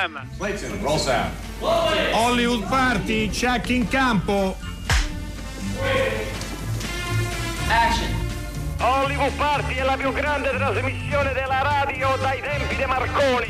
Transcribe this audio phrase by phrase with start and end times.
[0.00, 1.30] Sound.
[2.12, 4.56] Hollywood Party, check in campo.
[7.68, 8.08] Action.
[8.78, 13.46] Hollywood Party è la più grande trasmissione della radio dai tempi di Marconi.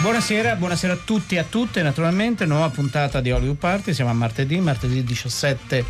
[0.00, 4.14] Buonasera, buonasera a tutti e a tutte, naturalmente, nuova puntata di Hollywood Party, siamo a
[4.14, 5.84] martedì, martedì 17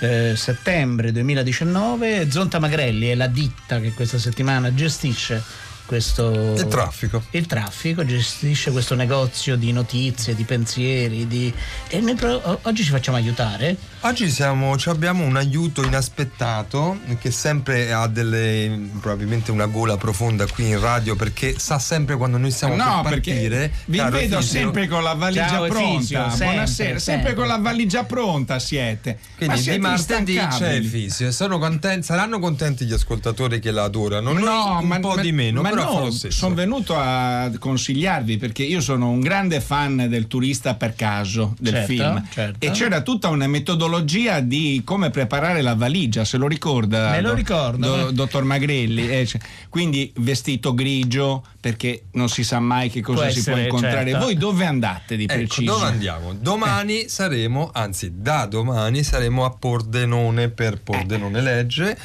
[0.00, 7.22] eh, settembre 2019, Zonta Magrelli è la ditta che questa settimana gestisce questo il traffico.
[7.30, 11.52] il traffico, gestisce questo negozio di notizie, di pensieri di...
[11.88, 12.18] e noi
[12.62, 13.76] oggi ci facciamo aiutare
[14.06, 20.68] Oggi siamo, abbiamo un aiuto inaspettato che sempre ha delle probabilmente una gola profonda qui
[20.68, 23.72] in radio perché sa sempre quando noi siamo No, per perché partire.
[23.86, 25.98] vi Caro vedo Fisio, sempre con la valigia Ciao, pronta.
[25.98, 27.34] Fisio, sempre, Buonasera, sempre, sempre.
[27.34, 29.18] con la valigia pronta siete.
[29.38, 30.86] Quindi Ma siete di martedì c'è instancabili.
[30.86, 34.32] Fisio e sono contenti, saranno contenti gli ascoltatori che la adorano.
[34.32, 38.36] Noi No, un ma, po' ma- di meno, ma però no, sono venuto a consigliarvi
[38.36, 42.64] perché io sono un grande fan del turista per caso del Certo, film certo.
[42.64, 47.28] e c'era tutta una metodologia di come preparare la valigia, se lo ricorda Me lo
[47.30, 48.12] do- ricordo, do- eh.
[48.12, 49.08] dottor Magrelli.
[49.08, 53.54] eh, cioè, quindi vestito grigio perché non si sa mai che cosa Può si essere,
[53.66, 54.10] può incontrare.
[54.10, 54.24] certo.
[54.24, 55.72] Voi dove andate di Ecco, preciso?
[55.72, 56.32] dove andiamo?
[56.34, 61.98] Domani saremo, anzi da domani saremo a Pordenone per Pordenone Legge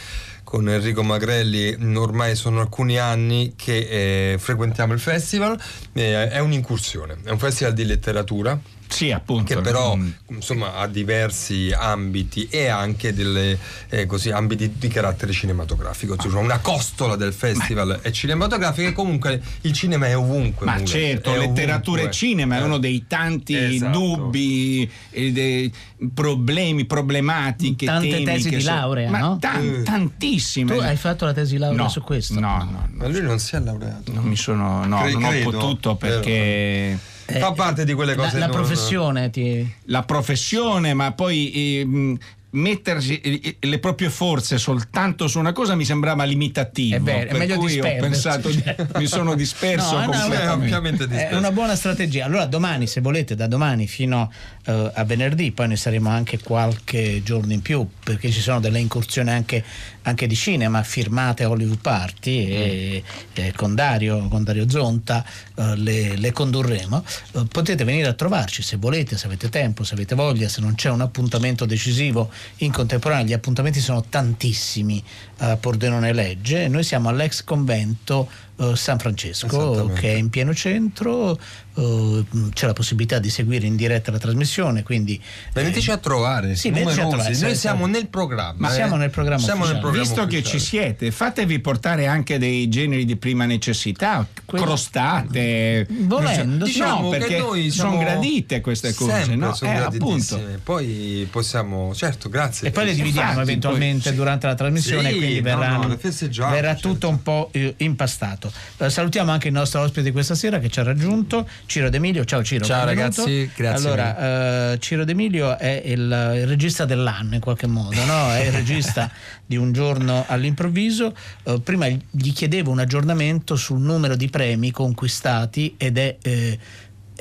[0.44, 5.58] con Enrico Magrelli, ormai sono alcuni anni che eh, frequentiamo il festival,
[5.94, 8.60] Eh, è un'incursione, è un festival di letteratura
[8.92, 9.44] Sì, appunto.
[9.56, 10.10] che però Mm.
[10.28, 13.58] insomma ha diversi ambiti e anche delle
[13.90, 19.42] eh, così, ambiti di carattere cinematografico Cioè, una costola del festival è cinematografica e comunque
[19.62, 22.10] il cinema è ovunque Ma Mule, certo, è letteratura ovunque.
[22.10, 22.64] e cinema è Eh.
[22.64, 23.98] uno dei tanti Esatto.
[23.98, 25.74] dubbi, e dei
[26.14, 29.38] problemi, problematiche, Tante temi tesi che di so- laurea, ma no?
[29.40, 29.84] tan- Eh.
[29.84, 30.76] tantissime.
[30.76, 33.40] tu hai fatto la tesi di laurea no, su questo No, no, ma lui non
[33.40, 36.20] si è laureato non mi sono, no, Cre- non ho potuto vero.
[36.20, 36.98] perché
[37.36, 41.80] Eh, fa parte di quelle la, cose la non- professione ti la professione, ma poi
[41.80, 42.18] eh, mh,
[42.52, 46.96] mettersi eh, le proprie forze soltanto su una cosa mi sembrava limitativo.
[46.96, 48.76] È vero, è meglio cui ho pensato cioè.
[48.96, 50.44] mi sono disperso No, no, completamente.
[50.44, 52.26] È ampiamente È una buona strategia.
[52.26, 54.32] Allora, domani, se volete, da domani fino
[54.66, 58.80] eh, a venerdì, poi ne saremo anche qualche giorno in più, perché ci sono delle
[58.80, 59.64] incursioni anche,
[60.04, 63.04] anche di cinema firmate a Hollywood Party e,
[63.34, 65.24] e con, Dario, con Dario Zonta
[65.56, 67.04] eh, le, le condurremo.
[67.34, 70.76] Eh, potete venire a trovarci se volete, se avete tempo, se avete voglia, se non
[70.76, 73.26] c'è un appuntamento decisivo in contemporanea.
[73.26, 75.04] Gli appuntamenti sono tantissimi
[75.38, 76.68] a Pordenone Legge.
[76.68, 78.30] Noi siamo all'ex convento
[78.62, 81.40] eh, San Francesco che è in pieno centro,
[81.76, 85.20] eh, c'è la possibilità di seguire in diretta la trasmissione, quindi
[85.54, 88.56] Veniteci a trovare, Sì, veniteci a trovare, Noi siamo nel programma.
[88.58, 88.74] Ma eh.
[88.76, 90.60] siamo nel programma Siamo nel programma Visto che ufficiale.
[90.60, 95.88] ci siete, fatevi portare anche dei generi di prima necessità, crostate.
[95.90, 99.54] Volendo, Diciamo no, che perché noi sono siamo gradite queste cose, no?
[99.54, 100.40] sono Eh, appunto.
[100.64, 102.68] Poi possiamo, certo, grazie.
[102.68, 105.98] e poi le dividiamo infatti, eventualmente poi- durante la trasmissione, Sì, quindi no, verranno- no,
[105.98, 106.90] festeggiamo, verrà certo.
[106.90, 108.51] tutto un po' eh, impastato.
[108.78, 112.26] Eh, salutiamo anche il nostro ospite di questa sera che ci ha raggiunto, Ciro D'Emilio.
[112.26, 112.66] Ciao Ciro.
[112.66, 118.04] Ciao, ragazzi, grazie Allora, eh, Ciro D'Emilio è il, il regista dell'anno in qualche modo,
[118.06, 118.32] no?
[118.32, 119.10] è il regista
[119.46, 121.16] di un giorno all'improvviso.
[121.44, 126.18] Eh, prima gli chiedevo un aggiornamento sul numero di premi conquistati ed è.
[126.22, 126.60] eh,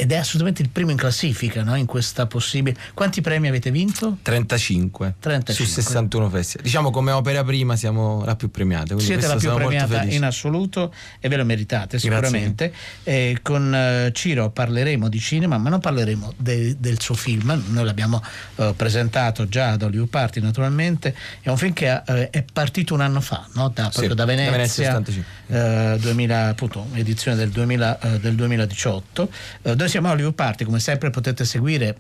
[0.01, 1.75] ed è assolutamente il primo in classifica no?
[1.75, 2.75] in questa possibile.
[2.95, 4.17] Quanti premi avete vinto?
[4.23, 5.67] 35, 35.
[5.67, 6.65] su 61 festival.
[6.65, 8.99] Diciamo come opera prima siamo la più premiata.
[8.99, 12.73] Siete la più premiata in assoluto e ve lo meritate sicuramente.
[13.03, 17.63] Eh, con eh, Ciro parleremo di cinema, ma non parleremo de- del suo film.
[17.67, 18.23] Noi l'abbiamo
[18.57, 21.15] eh, presentato già ad Hollywood Party, naturalmente.
[21.43, 23.69] È un film che eh, è partito un anno fa, no?
[23.69, 25.95] da, proprio Sì, da da Venezia, Venezia 75.
[25.95, 29.31] eh, 2000, appunto, edizione del, 2000, eh, del 2018.
[29.61, 31.97] Eh, noi siamo a Hollywood Party, come sempre potete seguire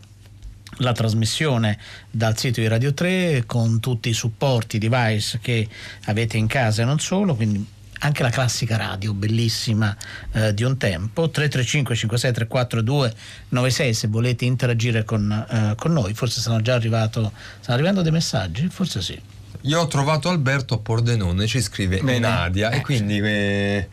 [0.77, 1.77] la trasmissione
[2.09, 5.69] dal sito di Radio 3 con tutti i supporti device che
[6.05, 7.67] avete in casa e non solo, quindi
[8.03, 9.95] anche la classica radio bellissima
[10.33, 11.29] eh, di un tempo.
[11.29, 16.15] 335 5634 296 se volete interagire con, eh, con noi.
[16.15, 18.69] Forse sono già arrivato stanno arrivando dei messaggi?
[18.69, 19.21] Forse sì.
[19.63, 22.21] Io ho trovato Alberto a Pordenone, ci scrive Bene.
[22.21, 23.89] Nadia, Eh, e quindi eh,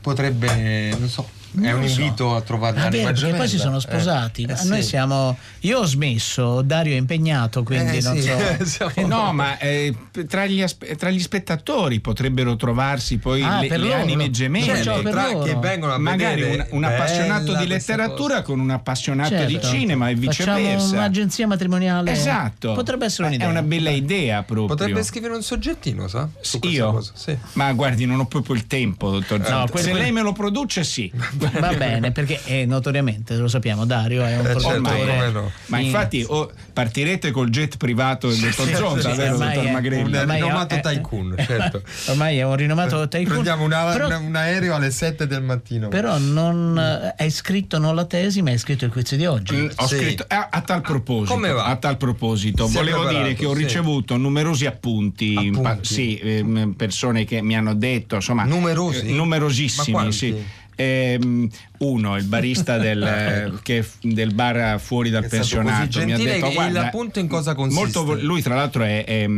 [0.00, 1.28] potrebbe, non so,
[1.60, 2.00] è un lo so.
[2.00, 3.62] invito a trovare Ah, l'anima perché poi si gemella.
[3.62, 4.42] sono sposati.
[4.44, 4.88] Eh, eh, Noi sì.
[4.88, 5.36] siamo.
[5.60, 8.64] Io ho smesso, Dario è impegnato, quindi Eh, non sì, so.
[8.92, 9.94] siamo- No, ma eh,
[10.28, 14.00] tra, gli aspe- tra gli spettatori potrebbero trovarsi poi Ah, le, per le loro.
[14.00, 14.82] anime gemelle.
[14.82, 19.44] Certo, per tra che vengono a Magari un, un appassionato di letteratura con un appassionato
[19.44, 19.68] di Certo.
[19.68, 20.94] cinema e Facciamo viceversa.
[20.94, 22.10] un'agenzia matrimoniale.
[22.12, 22.72] Esatto.
[22.72, 23.48] Potrebbe essere È un'idea.
[23.48, 24.66] una bella idea proprio.
[24.66, 26.28] Potrebbe scrivere un soggettino, sa?
[26.40, 26.90] Su questa Io?
[26.92, 27.36] cosa, Sì.
[27.54, 29.70] Ma guardi, non ho proprio il tempo, dottor Zonta.
[29.70, 31.10] quello- Se lei me lo produce, sì.
[31.60, 34.98] Va bene, perché eh, notoriamente lo sappiamo, Dario è un Eh, certo, produttore.
[35.06, 35.50] come no.
[35.66, 39.68] Ma in- infatti o partirete col jet privato del dottor Zonta, sì, vero, ormai dottor
[39.68, 40.02] è- Magrelli?
[40.02, 41.82] Un Ormai rinomato è- tycoon, certo.
[42.10, 43.28] Ormai è un rinomato tycoon.
[43.32, 45.88] Prendiamo una- però, una- un aereo alle 7 del mattino.
[45.88, 49.54] però non eh, hai scritto non la tesi, ma hai scritto il quiz di oggi.
[49.56, 49.96] Mm, Ho Sì.
[49.96, 51.64] scritto a, a tal proposito, come va?
[51.64, 53.62] a tal proposito Si è volevo preparato, dire che ho sì.
[53.62, 55.60] ricevuto numerosi appunti, Appunti?
[55.60, 59.08] pa- sì, ehm, persone che mi hanno detto, insomma, Numerosi?
[59.08, 60.44] eh, numerosissimi, sì.
[60.76, 61.48] Ehm,
[61.78, 67.18] uno, il barista del, che- del bar fuori dal pensionato, mi ha detto guarda, l'appunto
[67.18, 69.28] in cosa consiste?" molto lui tra l'altro è, è,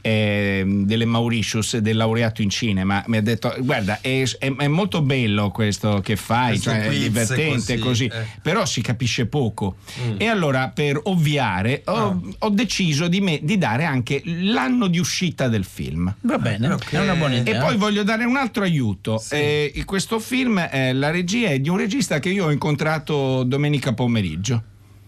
[0.00, 5.02] è delle Mauritius, del laureato in cinema, mi ha detto guarda è, è- è molto
[5.02, 8.26] bello questo che fai, Questo cioè, è divertente così, così, eh.
[8.42, 9.76] però si capisce poco.
[10.04, 10.14] Mm.
[10.18, 12.18] E allora per ovviare ho, Ah.
[12.38, 16.12] ho deciso di, me- di dare anche l'anno di uscita del film.
[16.22, 16.90] Va bene, Ok.
[16.92, 17.60] è una buona E idea.
[17.64, 19.18] poi voglio dare un altro aiuto.
[19.18, 19.34] Sì.
[19.34, 23.92] Eh, questo film, eh, la regia è di un regista che io ho incontrato domenica
[23.92, 24.62] pomeriggio.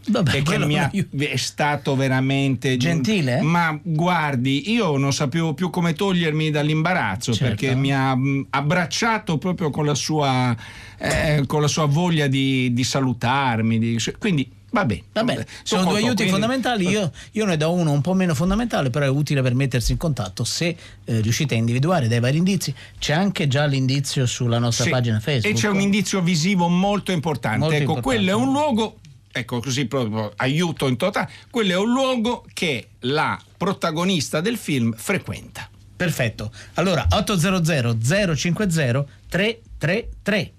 [0.08, 3.40] Vabbè, e che mi ha, è stato veramente Gentile?
[3.40, 7.54] Ma guardi, io non sapevo più come togliermi dall'imbarazzo Certo.
[7.54, 10.56] perché mi ha mh, abbracciato proprio con la sua,
[10.98, 13.78] eh, con la sua voglia di, di salutarmi.
[13.78, 15.02] di- quindi, vabbè.
[15.12, 16.88] Va bene, sono due aiuti fondamentali.
[16.88, 19.98] Io, io ne do uno un po' meno fondamentale, però è utile per mettersi in
[19.98, 20.42] contatto.
[20.44, 24.90] Se eh, riuscite a individuare dai vari indizi, c'è anche già l'indizio sulla nostra Sì,
[24.90, 25.56] pagina Facebook.
[25.56, 27.58] E c'è un indizio visivo molto importante.
[27.58, 28.16] Molto ecco, importante.
[28.16, 28.96] quello è un luogo.
[29.32, 31.30] Ecco così proprio aiuto in totale.
[31.50, 35.68] Quello è un luogo che la protagonista del film frequenta.
[35.96, 36.52] Perfetto.
[36.74, 40.52] Allora 800 050 333.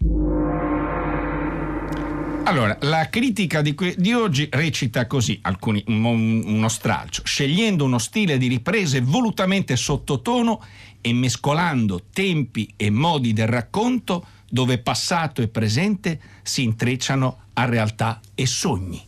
[2.45, 7.99] Allora, la critica di, que- di oggi recita così, alcuni, un- uno stralcio, scegliendo uno
[7.99, 10.61] stile di riprese volutamente sottotono
[10.99, 18.19] e mescolando tempi e modi del racconto dove passato e presente si intrecciano a realtà
[18.35, 19.03] e sogni.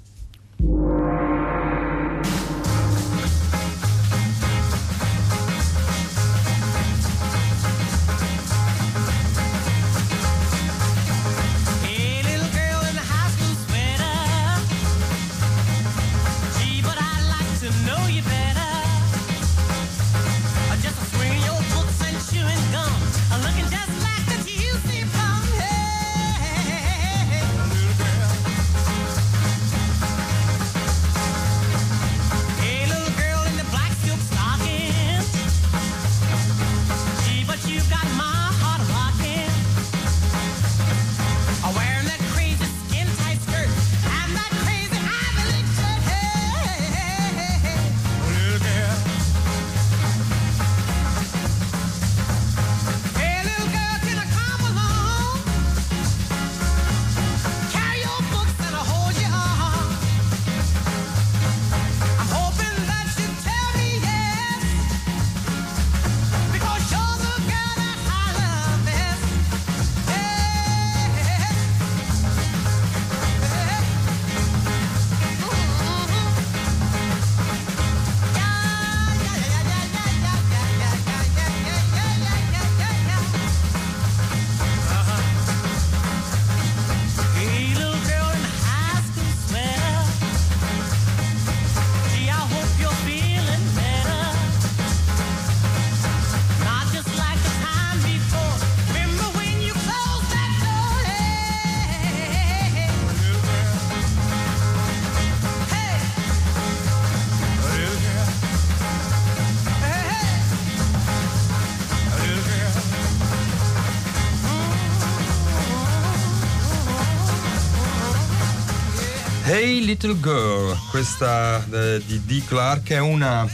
[119.96, 122.44] Little Girl, questa eh, di D.
[122.44, 123.48] Clark è un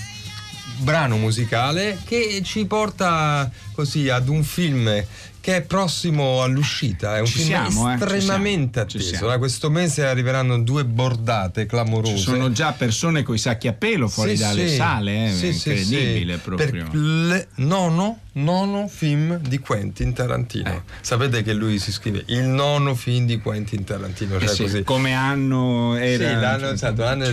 [0.77, 5.05] brano musicale che ci porta così ad un film
[5.41, 9.33] che è prossimo all'uscita, è un Ci film siamo, eh, estremamente ci atteso.
[9.33, 9.37] eh.
[9.39, 12.15] Questo mese arriveranno due bordate clamorose.
[12.15, 14.75] Ci sono già persone con i sacchi a pelo fuori Sì, dalle sì.
[14.75, 16.69] sale, eh, Sì, incredibile proprio.
[16.69, 20.69] Per il nono, nono film di Quentin Tarantino.
[20.69, 20.81] Eh.
[21.01, 24.83] Sapete che lui si scrive il nono film di Quentin Tarantino, Eh cioè sì, così.
[24.83, 27.25] come anno era Sì, l'anno, esatto, l'anno-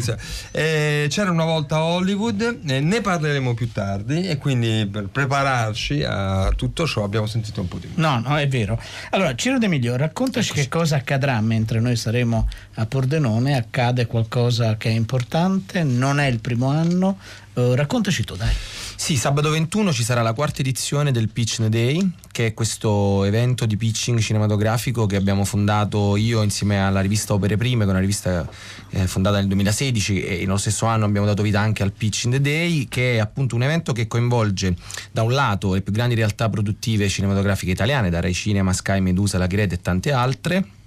[0.53, 6.53] eh, c'era una volta Hollywood, eh, ne parleremo più tardi e quindi per prepararci a
[6.57, 7.98] tutto ciò abbiamo sentito un po' di musica.
[7.99, 8.81] No, no, è vero.
[9.11, 13.57] Allora, Ciro De Miglio, raccontaci che cosa accadrà mentre noi saremo a Pordenone.
[13.57, 17.19] Accade qualcosa che è importante, non è il primo anno.
[17.59, 18.55] Eh, raccontaci tu, dai.
[18.95, 23.67] Sì, sabato 21 ci sarà la quarta edizione del Pitch Day, che è questo evento
[23.67, 28.01] di pitching cinematografico che abbiamo fondato io insieme alla rivista Opere Prime, che è una
[28.01, 28.49] rivista
[28.91, 32.87] eh, fondata nel 2016 e nello stesso anno abbiamo dato vita anche al Pitch Day,
[32.89, 34.77] che è appunto un evento che coinvolge
[35.11, 39.37] da un lato le più grandi realtà produttive cinematografiche italiane, da Rai Cinema, Sky, Medusa,
[39.37, 40.78] La Greta e tante altre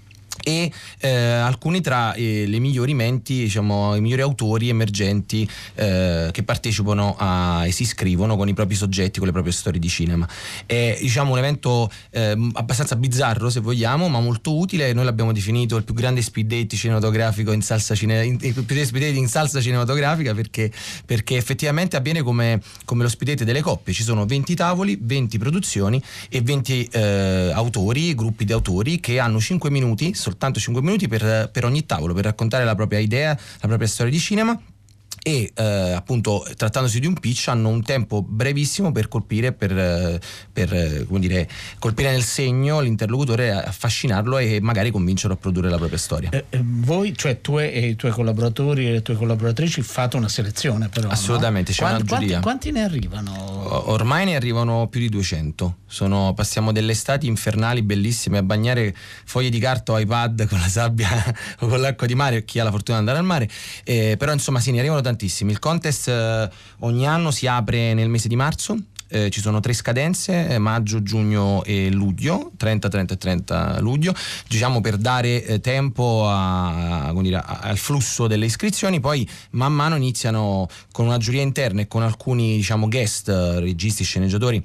[0.43, 6.43] e eh, alcuni tra eh, le migliori menti, diciamo, i migliori autori emergenti eh, che
[6.43, 10.27] partecipano a, e si iscrivono con i propri soggetti, con le proprie storie di cinema.
[10.65, 14.93] È diciamo, un evento eh, abbastanza bizzarro se vogliamo, ma molto utile.
[14.93, 19.61] Noi l'abbiamo definito il più grande speed date cinematografico in salsa, cine, in, in salsa
[19.61, 20.71] cinematografica perché,
[21.05, 23.93] perché effettivamente avviene come, come lo speed date delle coppie.
[23.93, 29.39] Ci sono 20 tavoli, 20 produzioni e 20 eh, autori, gruppi di autori che hanno
[29.39, 33.67] 5 minuti soltanto 5 minuti per, per ogni tavolo, per raccontare la propria idea, la
[33.67, 34.59] propria storia di cinema
[35.23, 40.19] e eh, appunto trattandosi di un pitch hanno un tempo brevissimo per colpire per, eh,
[40.51, 41.47] per eh, come dire,
[41.79, 46.61] colpire nel segno l'interlocutore affascinarlo e magari convincerlo a produrre la propria storia Eh, eh,
[46.63, 51.07] voi, cioè tu e i tuoi collaboratori e le tue collaboratrici fate una selezione però.
[51.07, 51.13] no?
[51.13, 52.39] Assolutamente, c'è Quan- una quanti, giuria.
[52.41, 53.89] quanti ne arrivano?
[53.91, 55.77] Ormai ne arrivano più di 200.
[55.85, 60.67] Sono- passiamo delle estati infernali bellissime a bagnare foglie di carta o iPad con la
[60.67, 61.09] sabbia
[61.59, 63.49] o con l'acqua di mare, chi ha la fortuna di andare al mare.
[63.83, 65.51] Eh, però insomma sì, ne arrivano tantissimi.
[65.51, 66.49] Il contest eh,
[66.79, 68.77] ogni anno si apre nel mese di marzo.
[69.13, 74.13] eh, ci sono tre scadenze, eh, maggio, giugno e luglio, 30, 30 e 30 luglio,
[74.47, 79.73] diciamo per dare eh, tempo a- a- dire, a- al flusso delle iscrizioni, poi man
[79.73, 84.63] mano iniziano con una giuria interna e con alcuni diciamo, guest, eh, registi, sceneggiatori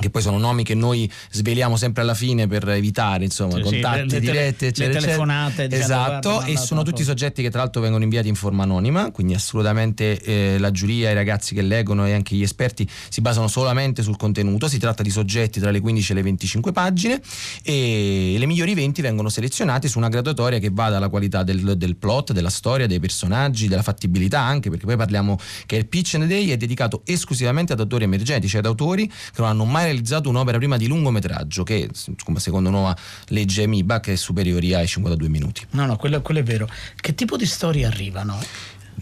[0.00, 3.62] che poi sono nomi che noi sveliamo sempre alla fine per evitare insomma Sì, sì,
[3.64, 5.00] contatti le tele- diretti le eccetera, eccetera.
[5.00, 7.08] telefonate dicendo, esatto "Guarda, e sono tutti foto".
[7.10, 11.14] soggetti che tra l'altro vengono inviati in forma anonima quindi assolutamente eh, la giuria i
[11.14, 15.10] ragazzi che leggono e anche gli esperti si basano solamente sul contenuto si tratta di
[15.10, 17.20] soggetti tra le 15 e le 25 pagine
[17.62, 21.96] e le migliori 20 vengono selezionate su una graduatoria che va dalla qualità del, del
[21.96, 26.26] plot della storia dei personaggi della fattibilità anche perché poi parliamo che il Pitch and
[26.26, 30.28] Day è dedicato esclusivamente ad autori emergenti cioè ad autori che non hanno mai realizzato
[30.28, 31.88] un'opera prima di lungometraggio che
[32.36, 32.96] secondo nuova
[33.28, 36.68] legge MIBA che è superiori ai 52 minuti No, no, quello, quello è vero.
[36.96, 38.38] Che tipo di storie arrivano?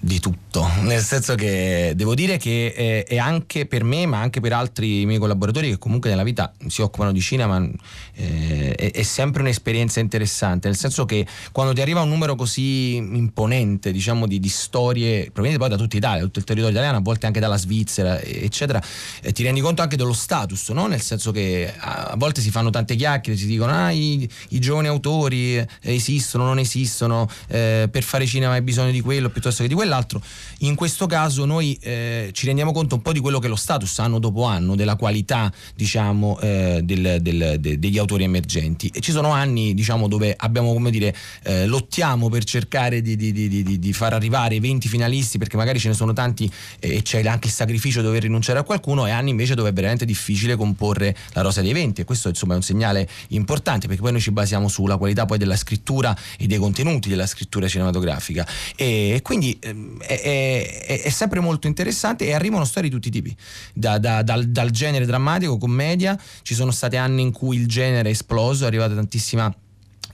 [0.00, 4.40] Di tutto, nel senso che devo dire che eh, è anche per me, ma anche
[4.40, 7.66] per altri miei collaboratori che comunque nella vita si occupano di cinema,
[8.14, 12.96] eh, è, è sempre un'esperienza interessante, nel senso che quando ti arriva un numero così
[12.96, 17.02] imponente, diciamo, di, di storie, provenienti poi da tutta Italia, tutto il territorio italiano, a
[17.02, 18.82] volte anche dalla Svizzera, eccetera,
[19.22, 20.86] eh, ti rendi conto anche dello status, no?
[20.86, 24.88] nel senso che a, volte si fanno tante chiacchiere, si dicono ah, i, i giovani
[24.88, 29.68] autori eh, esistono, non esistono, eh, per fare cinema hai bisogno di quello piuttosto che
[29.68, 30.22] di quell'altro.
[30.58, 33.56] In questo caso noi eh, ci rendiamo conto un po' di quello che è lo
[33.56, 38.90] status anno dopo anno, della qualità diciamo, eh, del- del- de- degli autori emergenti.
[38.92, 41.14] E ci sono anni diciamo, dove abbiamo, come dire,
[41.44, 45.78] eh, lottiamo per cercare di, di- di- di- far arrivare i 20 finalisti perché magari
[45.78, 49.10] ce ne sono tanti e c'è anche il sacrificio di dover rinunciare a qualcuno e
[49.10, 52.56] anni invece dove è veramente difficile comporre la rosa dei 20 e questo insomma è
[52.56, 56.58] un segnale importante perché poi noi ci basiamo sulla qualità poi della scrittura e dei
[56.58, 62.64] contenuti della scrittura cinematografica e quindi ehm, è, è- è- sempre molto interessante e arrivano
[62.64, 63.36] storie di tutti i tipi.
[63.74, 68.08] Da- da- dal, dal genere drammatico, commedia ci sono stati anni in cui il genere
[68.08, 69.54] è esploso è arrivata tantissima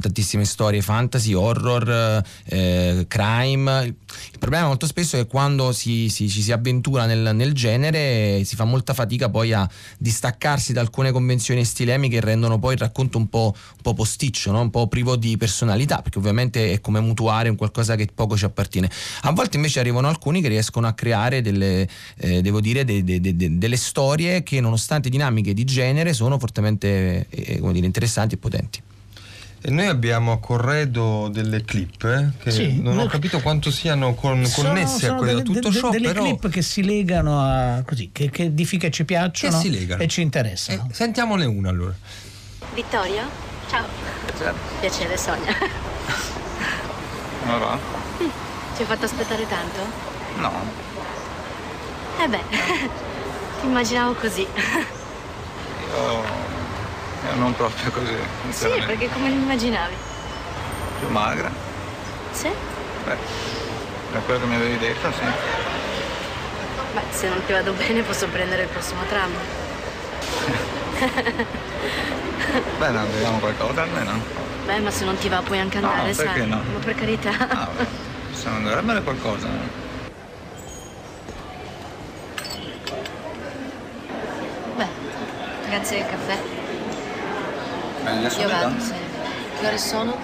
[0.01, 3.95] tantissime storie fantasy, horror, eh, crime.
[4.33, 8.43] Il problema molto spesso è che quando si, si- ci si avventura nel, nel genere
[8.45, 12.75] si fa molta fatica poi a distaccarsi da alcune convenzioni e stilemi che rendono poi
[12.75, 14.61] il racconto un po', un po' posticcio, no?
[14.61, 18.45] un po' privo di personalità, perché ovviamente è come mutuare un qualcosa che poco ci
[18.45, 18.91] appartiene.
[19.23, 23.21] A volte invece arrivano alcuni che riescono a creare delle, eh, devo dire, de- de-
[23.21, 28.35] de- de- delle storie che nonostante dinamiche di genere sono fortemente eh, come dire, interessanti
[28.35, 28.83] e potenti.
[29.67, 34.13] E noi abbiamo a corredo delle clip eh, che Sì, non ho capito quanto siano
[34.15, 36.85] con- Sono- connesse sono a quello, delle, tutto de- ciò, delle però clip che si
[36.85, 40.03] legano a così, che, che di che ci piacciono Che si legano.
[40.03, 40.87] e ci interessano.
[40.91, 41.95] Eh, sentiamone una allora.
[42.75, 43.23] Vittorio?
[43.71, 43.87] Ciao.
[44.81, 45.57] Piacere Sonia.
[47.47, 47.79] Non va?
[48.77, 49.81] Ti ho fatto aspettare tanto?
[50.41, 50.53] No.
[52.23, 52.43] Eh beh,
[53.61, 54.43] ti immaginavo così.
[54.43, 56.23] Io,
[57.31, 58.17] eh, non proprio così.
[58.51, 59.95] Sì, perché come l'immaginavi?
[60.99, 61.51] Più magra.
[62.33, 62.51] Sì?
[63.05, 63.17] Beh,
[64.13, 65.25] da quello che mi avevi detto, sì.
[66.93, 69.31] Beh, se non ti vado bene posso prendere il prossimo tram.
[72.79, 74.21] Beh, no, beviamo qualcosa almeno.
[74.67, 76.49] Beh, ma se non ti va puoi anche andare, ah, no, perché sai.
[76.49, 76.61] no?
[76.73, 77.31] Ma per carità.
[77.49, 77.87] Ah, beh,
[78.31, 79.47] possiamo andare a bere qualcosa.
[84.77, 84.89] Beh,
[85.69, 86.64] grazie del caffè.
[88.05, 88.93] Prendi la Io vado, sì.
[89.59, 90.15] Che ore sono?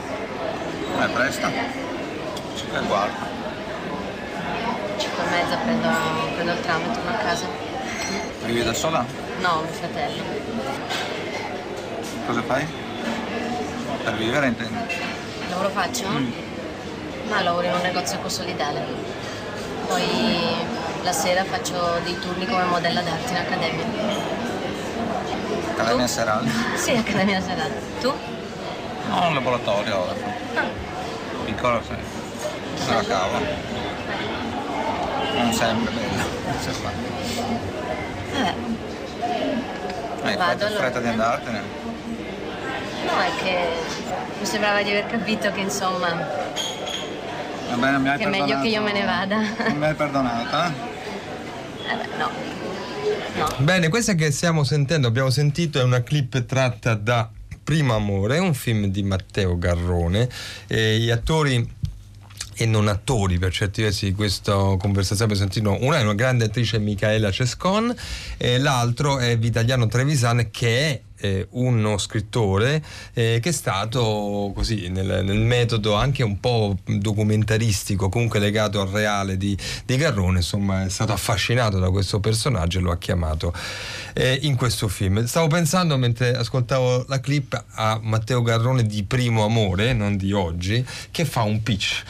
[0.98, 1.48] È presto?
[2.54, 3.24] Cinque e quarto.
[4.98, 5.88] 5 e mezza prendo,
[6.34, 7.46] prendo il tram e torno a casa.
[8.44, 9.02] Vivi da sola?
[9.40, 10.22] No, mio fratello.
[12.26, 12.66] Cosa fai?
[14.04, 14.78] Per vivere intendo.
[15.48, 16.04] Lavoro faccio?
[17.28, 18.84] Ma lavoro in un negozio con solidale.
[19.86, 20.04] Poi
[21.02, 24.39] la sera faccio dei turni come modella d'arte in accademia.
[25.80, 26.50] Accademia serale?
[26.76, 27.80] Sì, accademia serale.
[28.00, 28.12] Tu?
[29.08, 30.14] No, un laboratorio ora.
[30.54, 30.64] Ah,
[31.44, 31.94] Piccola, sì.
[32.84, 33.38] Se la cava.
[35.34, 36.22] Non sempre bella.
[36.60, 36.90] Se fa.
[38.32, 38.54] vabbè.
[40.22, 40.80] Hai Vado, fretta, allora.
[40.82, 41.62] fretta di andartene?
[43.06, 43.68] No, è che
[44.38, 46.08] mi sembrava di aver capito che insomma
[47.70, 48.62] Va bene, mi hai Che è meglio perdonato.
[48.62, 49.36] che io me ne vada.
[49.74, 50.72] Mi hai perdonata?
[51.88, 52.30] Eh beh, no.
[53.58, 57.30] Bene, questa che stiamo sentendo, abbiamo sentito, è una clip tratta da
[57.62, 60.28] Primo Amore, un film di Matteo Garrone.
[60.66, 61.78] E gli attori
[62.56, 66.44] e non attori per certi versi di questa conversazione abbiamo sentito una è una grande
[66.44, 67.94] attrice Michaela Cescon
[68.36, 74.88] e l'altro è Vitaliano Trevisan che è eh, uno scrittore eh, che è stato così
[74.88, 80.84] nel, nel metodo anche un po' documentaristico comunque legato al reale di, di Garrone insomma
[80.84, 83.52] è stato affascinato da questo personaggio e lo ha chiamato
[84.14, 85.24] eh, in questo film.
[85.24, 90.84] Stavo pensando mentre ascoltavo la clip a Matteo Garrone di Primo Amore non di oggi
[91.10, 92.02] che fa un pitch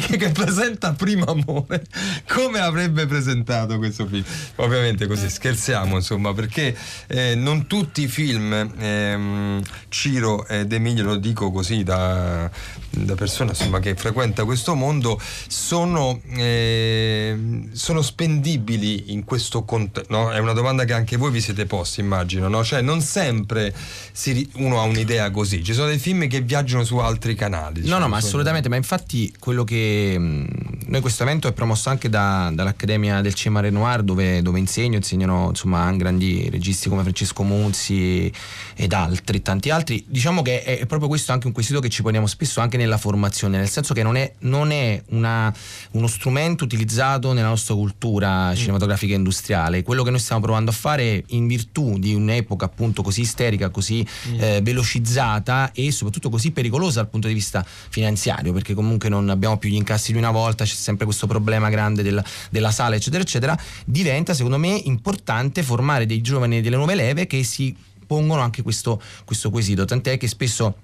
[0.18, 1.84] che, presenta Primo Amore.
[2.26, 4.24] Come avrebbe presentato questo film?
[4.56, 11.16] Ovviamente così scherziamo insomma perché eh, non tutti i film ehm, Ciro ed Emilio lo
[11.16, 12.50] dico così da,
[12.90, 20.30] da persona insomma, che frequenta questo mondo sono, ehm, sono spendibili in questo contesto no?
[20.32, 22.64] è una domanda che anche voi vi siete posti immagino no?
[22.64, 23.74] cioè non sempre
[24.12, 27.82] si uno ha un'idea così ci sono dei film che viaggiano su altri canali No,
[27.82, 30.46] diciamo, no, ma sono- assolutamente, ma infatti quello che mh,
[30.86, 35.48] noi questo evento è promosso anche da- dall'Accademia del Cinema Renoir dove, dove insegno, insegnano
[35.48, 38.32] insomma grandi registi come Francesco Munzi
[38.74, 40.04] ed altri, tanti altri.
[40.06, 43.58] Diciamo che è, proprio questo anche un quesito che ci poniamo spesso anche nella formazione,
[43.58, 45.52] nel senso che non è, non è una-
[45.92, 49.82] uno strumento utilizzato nella nostra cultura cinematografica e industriale.
[49.82, 54.06] Quello che noi stiamo provando a fare in virtù di un'epoca appunto così isterica, così
[54.38, 59.58] eh, velocizzata e soprattutto così pericolosa dal punto di vista finanziario, perché comunque non abbiamo
[59.58, 63.22] più gli incassi di una volta, c'è sempre questo problema grande del- della sala, eccetera,
[63.22, 67.74] eccetera, diventa secondo me importante formare dei giovani delle nuove leve che si
[68.06, 70.76] pongono anche questo, questo quesito, tant'è che spesso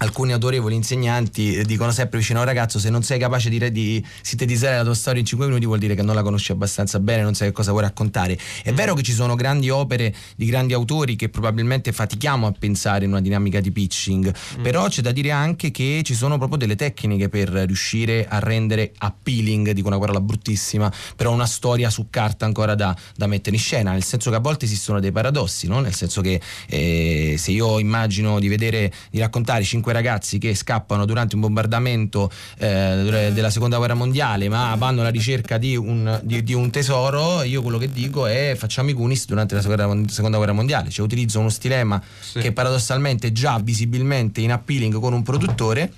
[0.00, 3.70] alcuni autorevoli insegnanti eh, dicono sempre vicino a un ragazzo se non sei capace di,
[3.70, 6.98] di sintetizzare la tua storia in 5 minuti vuol dire che non la conosci abbastanza
[7.00, 8.38] bene, non sai che cosa vuoi raccontare.
[8.62, 13.04] È vero che ci sono grandi opere di grandi autori che probabilmente fatichiamo a pensare
[13.04, 16.76] in una dinamica di pitching, però c'è da dire anche che ci sono proprio delle
[16.76, 22.44] tecniche per riuscire a rendere appealing, dico una parola bruttissima, però una storia su carta
[22.44, 25.80] ancora da, da mettere in scena, nel senso che a volte esistono dei paradossi, no?
[25.80, 31.04] nel senso che eh, se io immagino di vedere, di raccontare cinque ragazzi che scappano
[31.04, 36.42] durante un bombardamento eh, della seconda guerra mondiale ma vanno alla ricerca di un, di-
[36.42, 40.52] di un tesoro, io quello che dico è facciamo i Goonies durante la seconda, guerra
[40.52, 42.00] mondiale, cioè utilizzo uno stilema
[42.32, 45.92] che paradossalmente è già visibilmente in appealing con un produttore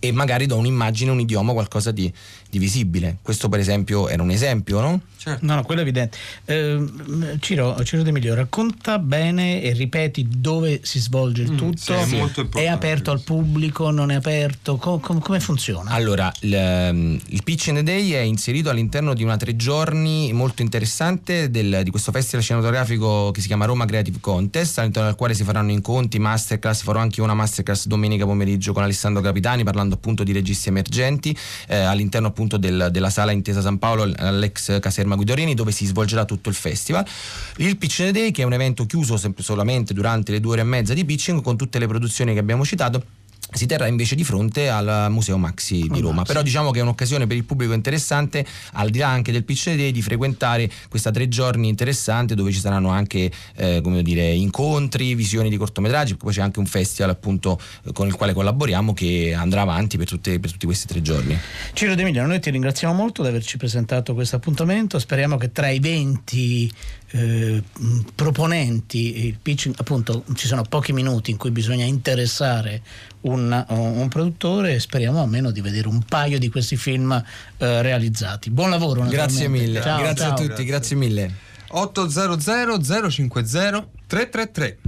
[0.00, 2.12] e magari do un'immagine, un idioma, qualcosa di,
[2.48, 3.18] di visibile.
[3.22, 5.00] Questo per esempio era un esempio, no?
[5.40, 6.16] No, no, quello è evidente.
[6.46, 11.76] Ehm, Ciro, Ciro D'Emilio, racconta bene e ripeti dove si svolge il tutto.
[11.76, 14.76] sì, è molto è aperto al pubblico, non è aperto?
[14.76, 15.90] Co- com- come funziona?
[15.90, 20.32] Allora, il, ehm, il Pitch in the Day è inserito all'interno di una tre giorni
[20.32, 25.16] molto interessante del- di questo festival cinematografico che si chiama Roma Creative Contest, all'interno del
[25.18, 29.89] quale si faranno incontri, masterclass, farò anche una masterclass domenica pomeriggio con Alessandro Capitani parlando
[29.94, 31.36] appunto di registi emergenti
[31.68, 36.24] eh, all'interno appunto del- della sala Intesa San Paolo all'ex caserma Guidorini dove si svolgerà
[36.24, 37.06] tutto il festival.
[37.56, 40.52] Il Pitch in the Day che è un evento chiuso sempre solamente durante le due
[40.52, 43.02] ore e mezza di pitching con tutte le produzioni che abbiamo citato
[43.52, 46.22] si terrà invece di fronte al Museo Maxi di Roma.
[46.22, 49.74] Però diciamo che è un'occasione per il pubblico interessante, al di là anche del pitch
[49.74, 55.14] day, di frequentare questa tre giorni interessante dove ci saranno anche eh, come dire, incontri,
[55.14, 57.58] visioni di cortometraggi, poi c'è anche un festival appunto
[57.92, 61.38] con il quale collaboriamo che andrà avanti per, tutte- per tutti questi tre giorni.
[61.72, 64.98] Ciro D'Emilio, noi ti ringraziamo molto di averci presentato questo appuntamento.
[64.98, 66.70] Speriamo che tra i 20
[67.12, 67.62] eh,
[68.14, 72.82] proponenti il pitching, appunto, ci sono pochi minuti in cui bisogna interessare
[73.22, 78.50] un, un produttore e speriamo almeno di vedere un paio di questi film eh, realizzati.
[78.50, 79.04] Buon lavoro.
[79.06, 80.34] Grazie mille, Ciao, grazie ciao.
[80.34, 81.34] a tutti, grazie mille.
[81.68, 84.78] 800 050 333.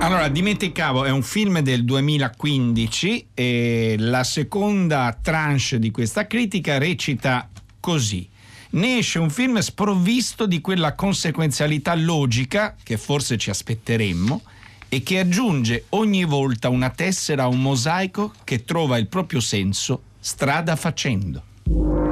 [0.00, 7.48] Allora, dimenticavo, è un film del 2015 e la seconda tranche di questa critica recita
[7.80, 8.28] così.
[8.70, 14.42] Ne esce un film sprovvisto di quella conseguenzialità logica che forse ci aspetteremmo
[14.90, 20.02] e che aggiunge ogni volta una tessera a un mosaico che trova il proprio senso
[20.20, 22.07] strada facendo.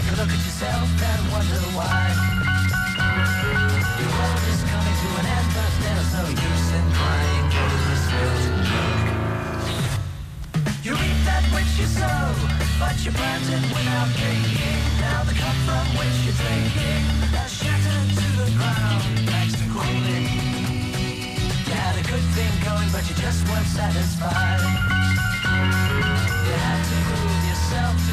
[0.00, 2.08] Take a look at yourself, and wonder why.
[4.00, 7.46] Your world is coming to an end, but there's no use in crying.
[7.50, 8.44] The spilled.
[10.84, 12.32] You reap that which you sow,
[12.80, 14.80] but you plant it without thinking.
[15.04, 17.04] Now the cup from which you're drinking
[17.36, 19.04] has shattered to the ground.
[19.28, 20.24] Paxton Quigley.
[21.68, 24.64] You had a good thing going, but you just weren't satisfied.
[26.46, 28.12] You had to prove yourself to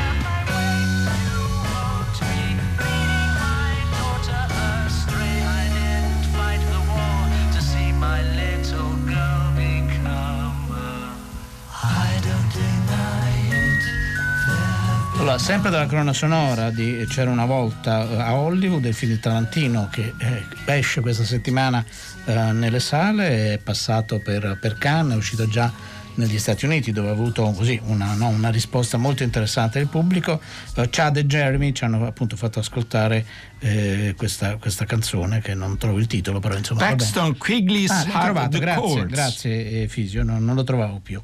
[15.21, 19.19] Allora, sempre dalla colonna sonora di C'era una volta eh, a Hollywood, il film di
[19.19, 21.85] Tarantino che eh, esce questa settimana
[22.25, 25.71] eh, nelle sale, è passato per, per Cannes, è uscito già
[26.15, 30.41] negli Stati Uniti dove ha avuto così una, no, una risposta molto interessante del pubblico.
[30.75, 33.23] Eh, Chad e Jeremy ci hanno appunto fatto ascoltare
[33.59, 36.79] eh, questa, questa canzone che non trovo il titolo, però insomma...
[36.79, 41.21] Paxton Quigley's Ah, trovato, grazie, grazie eh, Fisio, non, non lo trovavo più.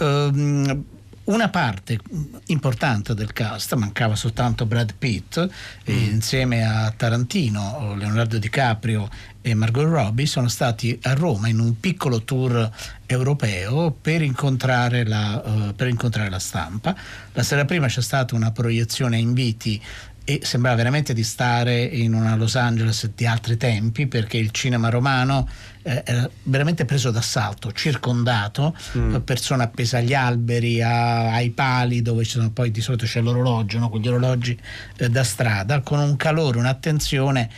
[0.00, 0.84] Ehm,
[1.26, 1.98] una parte
[2.46, 5.48] importante del cast, mancava soltanto Brad Pitt,
[5.84, 9.08] e insieme a Tarantino, Leonardo DiCaprio
[9.40, 12.70] e Margot Robbie sono stati a Roma in un piccolo tour
[13.06, 16.94] europeo per incontrare la, eh, per incontrare la stampa.
[17.32, 19.80] La sera prima c'è stata una proiezione a inviti
[20.28, 24.88] e sembrava veramente di stare in una Los Angeles di altri tempi perché il cinema
[24.88, 25.48] romano
[25.84, 32.24] eh, era veramente preso d'assalto, circondato, eh, persone appese agli alberi, a- ai pali dove
[32.24, 33.88] ci sono poi di solito c'è l'orologio, no?
[33.88, 34.58] quegli orologi
[34.96, 37.48] eh, da strada, con un calore, un'attenzione.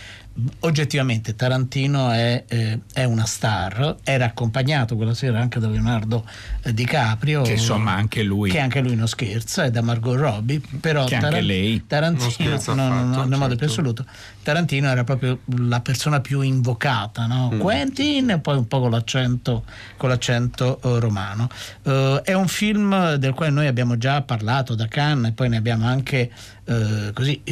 [0.60, 6.24] Oggettivamente Tarantino è, eh, è una star, era accompagnato quella sera anche da Leonardo
[6.62, 8.48] eh, DiCaprio, Che insomma anche lui.
[8.50, 11.84] che anche lui non scherza, e da Margot Robbie, però Che anche lei.
[11.88, 13.80] Tarantino, Non no, no, no, nel modo più certo.
[13.80, 14.06] assoluto,
[14.44, 17.50] Tarantino era proprio la persona più invocata, no?
[17.52, 17.58] Mm.
[17.58, 19.64] Quentin e poi un po' con l'accento,
[19.96, 21.48] con l'accento eh, romano.
[21.82, 25.56] Eh, è un film del quale noi abbiamo già parlato da Cannes e poi ne
[25.56, 26.30] abbiamo anche
[26.64, 27.42] eh, così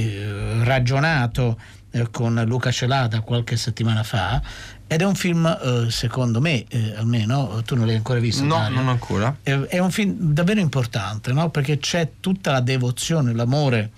[0.62, 1.58] ragionato
[1.96, 4.40] eh, con Luca Celada qualche settimana fa.
[4.86, 8.44] Ed è un film, eh, secondo me, eh, almeno, tu non l'hai ancora visto?
[8.44, 8.76] No, Dario?
[8.76, 9.36] non ancora.
[9.42, 11.50] È, è un film davvero importante, no?
[11.50, 13.90] perché c'è tutta la devozione, l'amore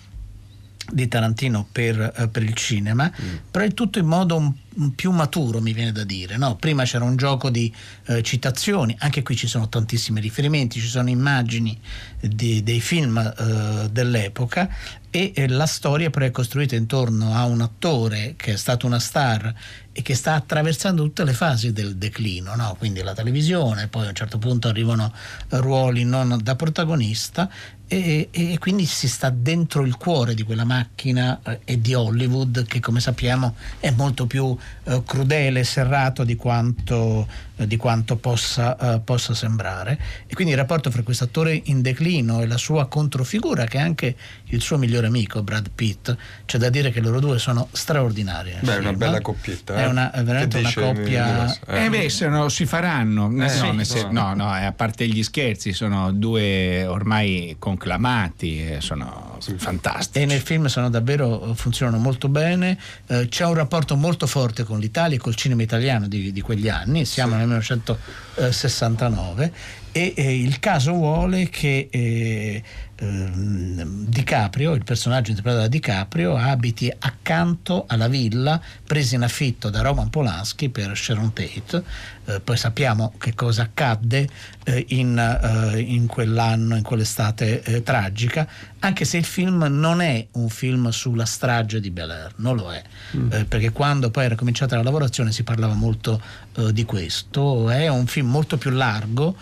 [0.90, 3.11] di Tarantino per, eh, per il cinema,
[3.50, 6.37] però è tutto in modo un- un più maturo, mi viene da dire.
[6.37, 6.57] no?
[6.57, 7.73] Prima c'era un gioco di
[8.07, 11.79] eh, citazioni, anche qui ci sono tantissimi riferimenti, ci sono immagini
[12.21, 14.69] di- dei film eh, dell'epoca
[15.11, 18.99] e eh, la storia però è costruita intorno a un attore che è stato una
[18.99, 19.55] star
[19.91, 22.77] e che sta attraversando tutte le fasi del declino, no?
[22.79, 25.12] quindi la televisione, poi a un certo punto arrivano
[25.49, 27.51] ruoli non da protagonista
[27.88, 32.67] e, e quindi si sta dentro il cuore di quella macchina eh, e di Hollywood
[32.67, 37.26] che come sappiamo è molto più eh, crudele e serrato di quanto,
[37.59, 39.99] eh, di quanto possa, eh, possa sembrare.
[40.27, 43.81] E quindi il rapporto fra questo attore in declino e la sua controfigura, che è
[43.81, 44.16] anche
[44.47, 46.16] il suo migliore amico, Brad Pitt,
[46.47, 48.55] c'è da dire che loro due sono straordinari.
[48.61, 49.75] Beh, è una bella coppietta.
[49.75, 49.87] È eh.
[49.87, 51.61] una- è veramente una coppia- Nicolas?
[51.66, 53.29] Eh beh, se no si faranno.
[53.29, 54.35] No, sì, sen- no.
[54.35, 60.25] no, eh, a parte gli scherzi, sono due ormai conclamati, eh, sono fantastici.
[60.25, 64.79] E nel film sono davvero, funzionano molto bene, Eh, c'è un rapporto molto forte con
[64.79, 69.52] l'Italia e col cinema italiano di, di quegli anni, siamo nel 1969
[69.92, 72.62] e eh, il caso vuole che eh,
[73.00, 80.11] DiCaprio, il personaggio interpretato da DiCaprio, abiti accanto alla villa presa in affitto da Roman
[80.11, 81.84] Polanski per Sharon Tate,
[82.28, 84.28] Eh, poi sappiamo che cosa accadde
[84.64, 88.46] eh, in, eh, in quell'anno, in quell'estate eh, tragica,
[88.80, 92.70] anche se il film non è un film sulla strage di Bel Air, non lo
[92.70, 92.82] è,
[93.30, 96.20] Eh, perché quando poi era cominciata la lavorazione si parlava molto
[96.56, 99.34] eh, di questo, è un film molto più largo,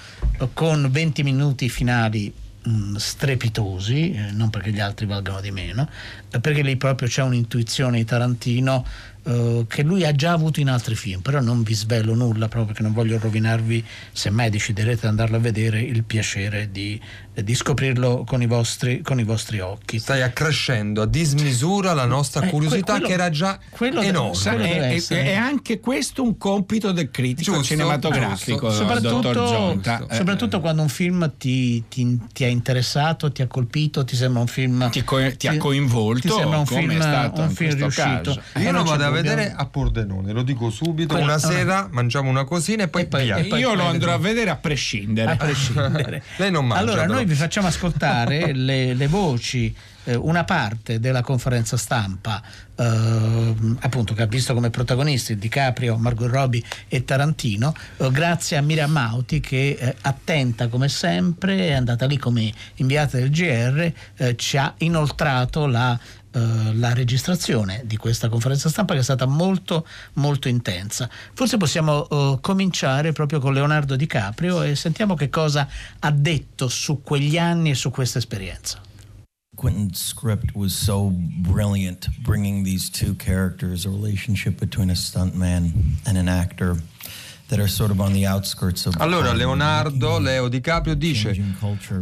[0.52, 2.32] con 20 minuti finali
[2.66, 5.88] mh, strepitosi, eh, non perché gli altri valgano di meno,
[6.40, 8.84] perché lì proprio c'è un'intuizione di Tarantino
[9.24, 12.66] eh, che lui ha già avuto in altri film, però non vi svelo nulla proprio
[12.66, 17.00] perché non voglio rovinarvi, semmai deciderete di andarlo a vedere, il piacere di,
[17.42, 19.98] di scoprirlo con i, vostri, con i vostri occhi.
[19.98, 24.34] Stai accrescendo a dismisura la nostra Eh, curiosità quello- che era già enorme.
[24.36, 25.22] È, deve è- essere.
[25.24, 28.84] è anche questo un compito del critico Giusto, cinematografico, giusto.
[28.84, 29.02] dottor
[29.34, 30.06] Soprattutto, Zonta.
[30.08, 34.40] Eh, soprattutto quando un film ti, ti- ti ha interessato, ti ha colpito, ti sembra
[34.40, 34.88] un film.
[34.90, 38.02] Ti co- ti ha coinvolto, ti sembra un film, è stato un film riuscito.
[38.34, 38.40] caso.
[38.54, 41.08] Eh, Io lo vado a vedere a Pordenone, lo dico subito.
[41.14, 41.38] Quello- una ah.
[41.38, 44.50] sera mangiamo una cosina e poi, E poi- e poi- Io lo andrò a vedere
[44.50, 45.32] a prescindere.
[45.32, 46.22] a prescindere.
[46.38, 51.76] Lei non mangia, Allora, vi facciamo ascoltare le, le voci, eh, una parte della conferenza
[51.76, 52.40] stampa,
[52.76, 58.60] ehm, appunto, che ha visto come protagonisti DiCaprio, Margot Robbie e Tarantino, eh, grazie a
[58.60, 64.36] Miriam Mauti che, eh, attenta come sempre, è andata lì come inviata del GR, eh,
[64.36, 65.98] ci ha inoltrato la
[66.36, 71.08] eh, la registrazione di questa conferenza stampa che è stata molto molto intensa.
[71.32, 75.66] Forse possiamo eh, cominciare proprio con Leonardo DiCaprio e sentiamo che cosa
[75.98, 78.78] ha detto su quegli anni e su questa esperienza.
[79.56, 85.72] Quentin's script was so brilliant, bringing these two characters, a relationship between a stuntman
[86.04, 86.76] and an actor
[88.98, 91.32] Allora Leonardo, Leo DiCaprio dice.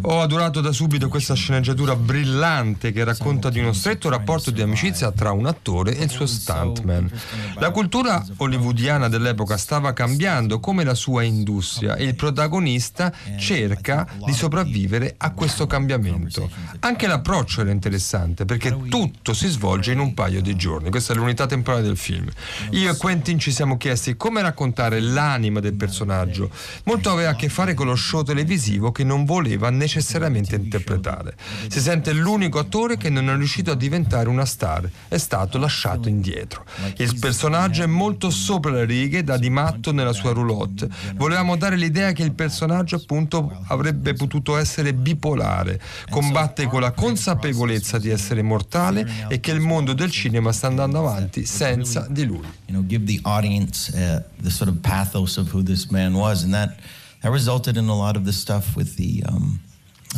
[0.03, 5.13] Ho adorato da subito questa sceneggiatura brillante che racconta di uno stretto rapporto di amicizia
[5.13, 7.11] tra un attore e il suo stuntman.
[7.57, 14.33] La cultura hollywoodiana dell'epoca stava cambiando come la sua industria e il protagonista cerca di
[14.33, 16.51] sopravvivere a questo cambiamento.
[16.81, 20.89] Anche l'approccio era interessante perché tutto si svolge in un paio di giorni.
[20.91, 22.31] Questa è l'unità temporale del film.
[22.71, 25.01] Io e Quentin ci siamo chiesti come raccontare
[25.35, 26.51] l'anima del personaggio.
[26.85, 31.35] Molto aveva a che fare con lo show televisivo che non voleva necessariamente interpretare.
[31.69, 36.09] Si sente l'unico attore che non è riuscito a diventare una star, è stato lasciato
[36.09, 36.65] indietro.
[36.99, 40.89] Il personaggio è molto sopra le righe, da di matto nella sua roulotte.
[41.15, 47.99] Volevamo dare l'idea che il personaggio appunto avrebbe potuto essere bipolare, combatte con la consapevolezza
[47.99, 52.63] di essere mortale e che il mondo del cinema sta andando avanti senza di lui.
[52.69, 56.45] You know, give the audience uh, the sort of pathos of who this man was,
[56.45, 56.79] and that
[57.23, 59.61] that resulted in a lot of the stuff with the um,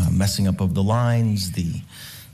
[0.00, 1.80] uh, messing up of the lines, the,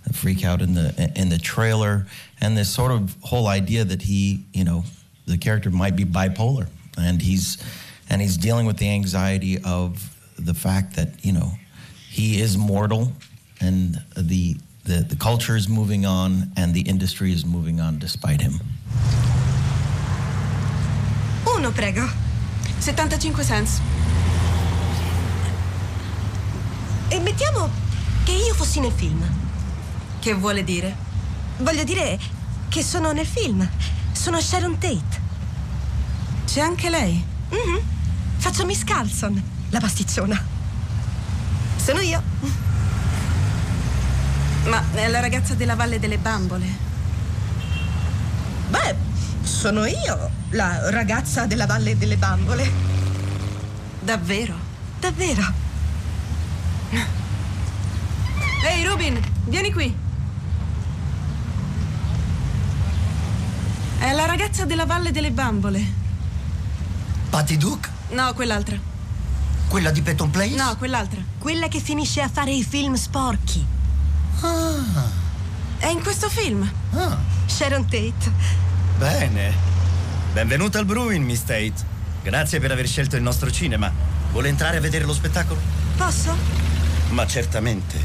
[0.06, 2.06] the freak out in the in the trailer,
[2.40, 4.84] and this sort of whole idea that he, you know,
[5.26, 7.62] the character might be bipolar, and he's
[8.10, 11.52] and he's dealing with the anxiety of the fact that you know
[12.10, 13.12] he is mortal,
[13.60, 18.40] and the the, the culture is moving on, and the industry is moving on despite
[18.40, 18.54] him.
[21.62, 22.04] Uno, prego.
[22.78, 23.80] 75 cents.
[27.06, 27.70] E mettiamo
[28.24, 29.24] che io fossi nel film.
[30.18, 30.92] Che vuole dire?
[31.58, 32.18] Voglio dire
[32.68, 33.64] che sono nel film.
[34.10, 35.20] Sono Sharon Tate.
[36.46, 37.24] C'è anche lei.
[37.50, 37.80] Mhm.
[38.38, 40.44] Faccio Miss Carlson, la pasticciona.
[41.76, 42.20] Sono io.
[44.64, 46.66] Ma è la ragazza della Valle delle Bambole.
[48.68, 48.96] Beh,
[49.44, 52.70] sono io, la ragazza della Valle delle Bambole.
[54.00, 54.54] Davvero?
[54.98, 55.42] Davvero.
[58.64, 59.94] Ehi, Rubin, vieni qui.
[63.98, 66.00] È la ragazza della Valle delle Bambole.
[67.30, 67.88] Patty Duke?
[68.10, 68.76] No, quell'altra.
[69.68, 70.54] Quella di Peton Place?
[70.54, 71.20] No, quell'altra.
[71.38, 73.64] Quella che finisce a fare i film sporchi.
[75.78, 76.70] È in questo film.
[76.94, 78.30] Ah, Sharon Tate.
[78.98, 79.71] bene.
[80.32, 81.74] Benvenuta al Bruin, Miss Tate.
[82.22, 83.92] Grazie per aver scelto il nostro cinema.
[84.30, 85.60] Vuole entrare a vedere lo spettacolo?
[85.94, 86.34] Posso?
[87.10, 87.98] Ma certamente.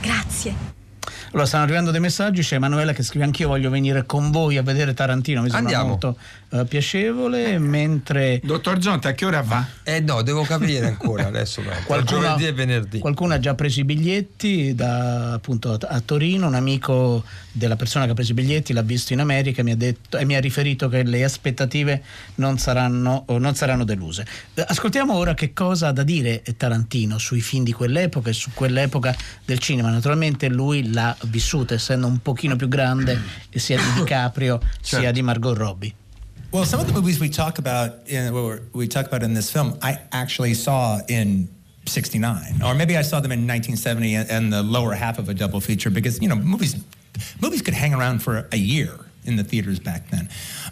[0.00, 0.78] Grazie.
[1.32, 2.42] Allora, stanno arrivando dei messaggi.
[2.42, 5.42] C'è Emanuela che scrive: Anch'io voglio venire con voi a vedere Tarantino.
[5.42, 5.88] Mi sembra Andiamo.
[5.90, 6.16] molto
[6.50, 7.56] eh, piacevole.
[7.58, 9.64] Mentre Dottor Zonta, a che ora va?
[9.84, 11.62] Eh no, devo capire ancora adesso.
[11.62, 11.70] no.
[11.86, 12.98] Qualcuno- giovedì e venerdì.
[12.98, 16.48] qualcuno ha già preso i biglietti da, appunto, a- a Torino.
[16.48, 19.70] Un amico della persona che ha preso i biglietti l'ha visto in America e mi
[19.70, 22.02] ha, detto, e mi ha riferito che le aspettative
[22.36, 24.26] non saranno, o non saranno deluse.
[24.54, 28.50] Eh, Ascoltiamo ora che cosa ha da dire Tarantino sui film di quell'epoca e su
[28.52, 29.14] quell'epoca
[29.44, 29.90] del cinema.
[29.90, 33.20] Naturalmente lui l'ha vissuta, essendo un pochino più grande
[33.54, 35.94] sia di DiCaprio sia di Margot Robbie.
[36.52, 38.32] Well, some of the movies we talk about in
[38.72, 41.48] we talk about in this film, I actually saw in
[41.86, 45.34] '69, or maybe I saw them in 1970 and, and the lower half of a
[45.34, 46.74] double feature because you know movies
[47.40, 50.28] movies could hang around for a year in the theaters back then.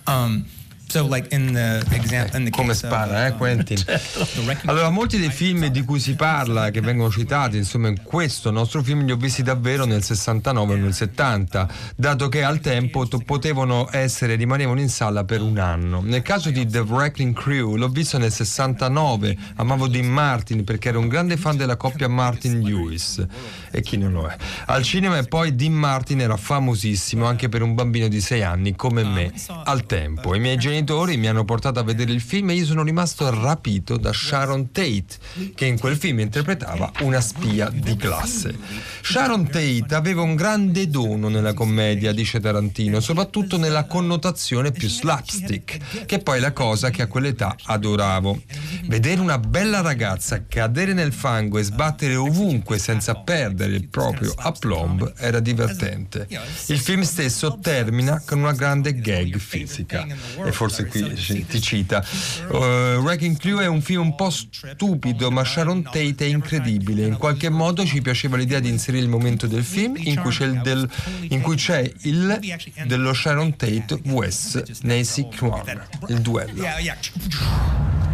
[0.07, 0.47] Um,
[0.89, 3.79] so, like in the example, in the Come spara, eh, of, um, Quentin?
[3.87, 8.51] Wrecking Allora, molti dei film di cui si parla, che vengono citati, insomma, in questo
[8.51, 13.07] nostro film li ho visti davvero nel 69 o nel 70, dato che al tempo
[13.07, 16.01] to- potevano essere, rimanevano in sala per un anno.
[16.03, 21.01] Nel caso di The Wrecking Crew l'ho visto nel 69, amavo Dean Martin perché ero
[21.01, 23.27] un grande fan della coppia Martin-Lewis,
[23.71, 24.37] e chi non lo è.
[24.67, 28.75] Al cinema e poi Dean Martin era famosissimo anche per un bambino di 6 anni
[28.75, 29.33] come me,
[29.65, 30.35] al tempo.
[30.35, 30.78] I miei genitori
[31.17, 35.53] mi hanno portato a vedere il film e io sono rimasto rapito da Sharon Tate,
[35.55, 38.57] che in quel film interpretava una spia di classe.
[39.03, 46.07] Sharon Tate aveva un grande dono nella commedia, dice Tarantino, soprattutto nella connotazione più slapstick,
[46.07, 48.43] che è poi la cosa che a quell'età adoravo.
[48.87, 55.13] Vedere una bella ragazza cadere nel fango e sbattere ovunque senza perdere il proprio aplomb
[55.17, 56.27] era divertente.
[56.67, 60.07] Il film stesso termina con una grande gag fisica.
[60.45, 62.05] E forse qui ci- ti cita.
[62.51, 62.55] Uh,
[63.01, 67.07] Wrecking Crew è un film un po' stupido, ma Sharon Tate è incredibile.
[67.07, 70.45] In qualche modo ci piaceva l'idea di inserire il momento del film in cui c'è
[70.47, 70.89] il, del-
[71.29, 72.39] in cui c'è il
[72.87, 76.63] dello Sharon Tate Wes Nancy Kwan, il duello.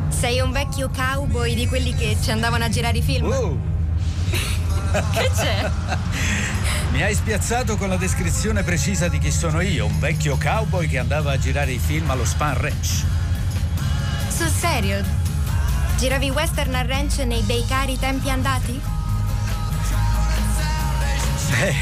[0.08, 3.26] Sei un vecchio cowboy di quelli che ci andavano a girare i film?
[5.12, 5.70] Che c'è?
[6.90, 10.98] Mi hai spiazzato con la descrizione precisa di chi sono io, un vecchio cowboy che
[10.98, 13.04] andava a girare i film allo Span Ranch.
[14.28, 15.02] Sul serio?
[15.98, 18.80] Giravi western al ranch nei bei cari tempi andati?
[21.60, 21.74] Eh,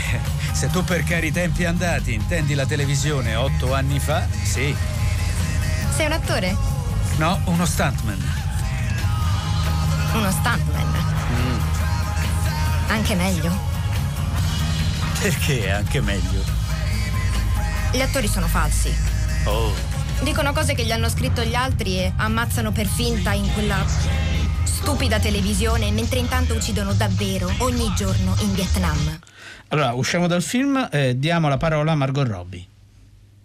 [0.53, 4.75] se tu per cari tempi andati intendi la televisione otto anni fa, sì.
[5.95, 6.57] Sei un attore?
[7.17, 8.31] No, uno stuntman.
[10.15, 11.32] Uno stuntman.
[12.93, 13.51] Anche meglio.
[15.19, 16.45] Perché è anche meglio?
[17.91, 18.95] Gli attori sono falsi.
[19.45, 19.73] Oh,
[20.21, 23.83] Dicono cose che gli hanno scritto gli altri e ammazzano per finta in quella
[24.65, 29.19] stupida televisione, mentre intanto uccidono davvero ogni giorno in Vietnam.
[29.69, 32.67] Allora, usciamo dal film e diamo la parola a Margot Robbie.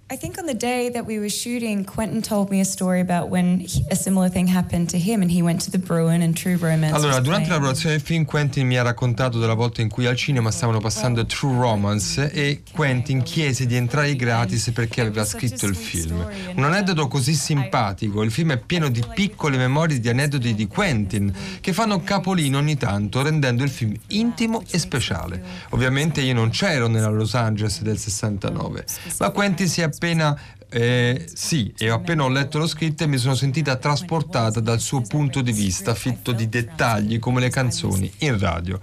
[0.10, 3.28] I think on the day that we were shooting, Quentin told me a story about
[3.30, 6.34] when he- a similar thing happened to him and he went to the Bruin and
[6.34, 6.96] True Romance.
[6.96, 10.16] Allora, durante la lavorazione del film, Quentin mi ha raccontato della volta in cui al
[10.16, 15.76] cinema stavano passando True Romance e Quentin chiese di entrare gratis perché aveva scritto il
[15.76, 16.26] film.
[16.56, 21.34] Un aneddoto così simpatico, il film è pieno di piccole memorie di aneddoti di Quentin
[21.60, 25.44] che fanno capolino ogni tanto, rendendo il film intimo e speciale.
[25.72, 28.86] Ovviamente io non c'ero nella Los Angeles del 69,
[29.20, 33.18] ma Quentin si è appena eh, sì, e appena ho letto lo scritto e mi
[33.18, 38.38] sono sentita trasportata dal suo punto di vista, fitto di dettagli come le canzoni in
[38.38, 38.80] radio.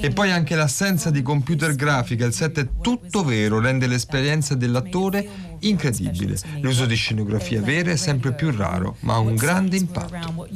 [0.00, 5.46] E poi anche l'assenza di computer grafica, il set è tutto vero, rende l'esperienza dell'attore
[5.60, 6.36] incredibile.
[6.60, 10.48] L'uso di scenografie vere è sempre più raro, ma ha un grande impatto.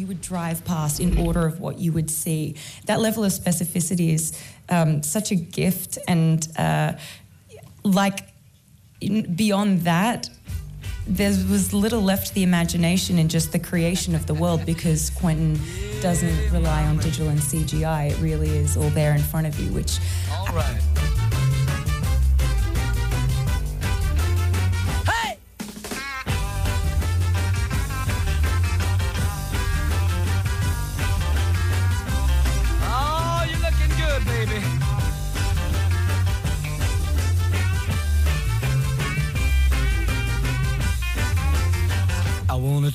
[2.85, 4.33] That level of specificity is
[4.68, 6.92] um, such a gift, and uh,
[7.83, 8.32] like
[9.03, 10.29] in, beyond that.
[11.07, 15.11] There was little left to the imagination in just the creation of the world because
[15.11, 15.59] Quentin
[16.01, 18.12] doesn't rely on digital and CGI.
[18.12, 19.98] It really is all there in front of you, which
[20.31, 21.21] all right.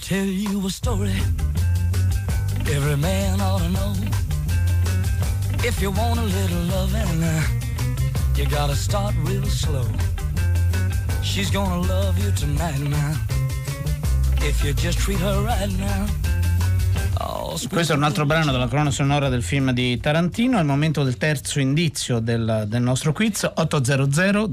[0.07, 1.11] Tell you a story
[2.71, 3.93] every man ought to know.
[5.65, 7.43] If you want a little loving, uh,
[8.33, 9.85] you gotta start real slow.
[11.21, 13.15] She's gonna love you tonight now.
[14.43, 16.05] if you just treat her right now.
[17.19, 20.55] Oh, Questo è un altro brano della colonna sonora del film di Tarantino.
[20.55, 24.51] È il momento del terzo indizio del, del nostro quiz 800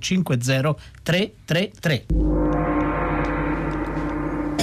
[0.00, 2.53] 050 333.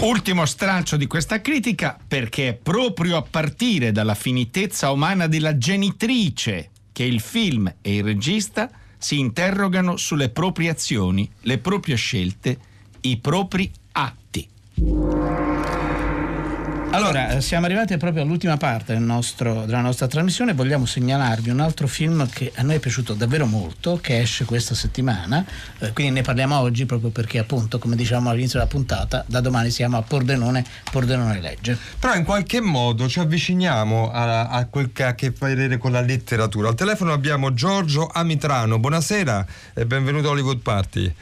[0.01, 6.71] Ultimo stralcio di questa critica perché è proprio a partire dalla finitezza umana della genitrice
[6.91, 12.57] che il film e il regista si interrogano sulle proprie azioni, le proprie scelte,
[13.01, 14.49] i propri atti.
[16.93, 20.53] Allora, eh, siamo arrivati proprio all'ultima parte del nostro- della nostra trasmissione.
[20.53, 24.75] Vogliamo segnalarvi un altro film che a noi è piaciuto davvero molto, che esce questa
[24.75, 25.45] settimana.
[25.79, 29.69] Eh, quindi ne parliamo oggi proprio perché, appunto, come diciamo all'inizio della puntata, da domani
[29.69, 31.77] si chiama Pordenone, Pordenone legge.
[31.97, 35.93] Però in qualche modo ci avviciniamo a, a quel che ha a che vedere con
[35.93, 36.67] la letteratura.
[36.67, 38.79] Al telefono abbiamo Giorgio Amitrano.
[38.79, 41.13] Buonasera e benvenuto a Hollywood Party.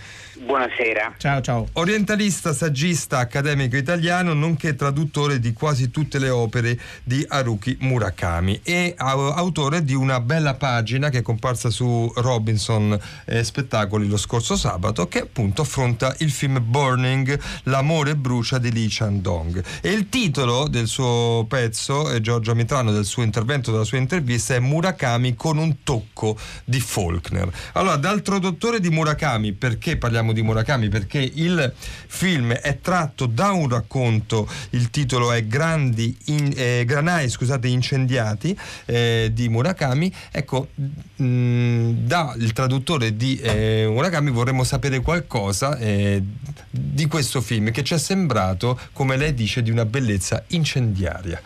[0.41, 1.15] Buonasera.
[1.17, 1.67] Ciao, ciao.
[1.73, 8.93] Orientalista, saggista, accademico italiano, nonché traduttore di quasi tutte le opere di Haruki Murakami e
[8.95, 14.55] au- autore di una bella pagina che è comparsa su Robinson eh, Spettacoli lo scorso
[14.55, 19.61] sabato che appunto affronta il film Burning, L'amore brucia di Lee Chandong.
[19.81, 24.55] E il titolo del suo pezzo, eh, Giorgio Mitrano, del suo intervento, della sua intervista
[24.55, 27.51] è Murakami con un tocco di Faulkner.
[27.73, 30.89] Allora, dal traduttore di Murakami, perché parliamo di Murakami?
[30.89, 37.29] Perché il film è tratto da un racconto, il titolo è Grandi in- eh, Granai
[37.29, 40.13] scusate, incendiati eh, di Murakami.
[40.31, 46.21] Ecco, mh, dal traduttore di eh, Murakami vorremmo sapere qualcosa eh,
[46.69, 51.41] di questo film che ci è sembrato, come lei dice, di una bellezza incendiaria.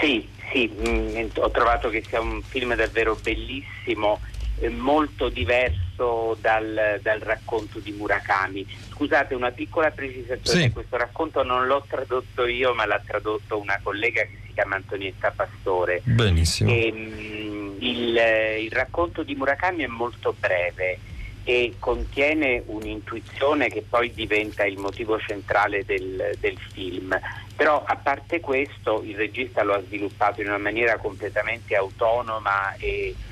[0.00, 4.20] Sì, sì, mm, ho trovato che sia un film davvero bellissimo,
[4.60, 8.66] eh, molto diverso dal, dal racconto di Murakami.
[8.90, 10.72] Scusate, una piccola precisazione, Sì.
[10.72, 15.32] questo racconto non l'ho tradotto io, ma l'ha tradotto una collega che si chiama Antonietta
[15.34, 16.00] Pastore.
[16.04, 16.70] Benissimo.
[16.70, 20.98] E, mm, il, eh, il racconto di Murakami è molto breve
[21.44, 27.18] e contiene un'intuizione che poi diventa il motivo centrale del, del film.
[27.56, 33.14] Però a parte questo il regista lo ha sviluppato in una maniera completamente autonoma e
[33.16, 33.27] mh,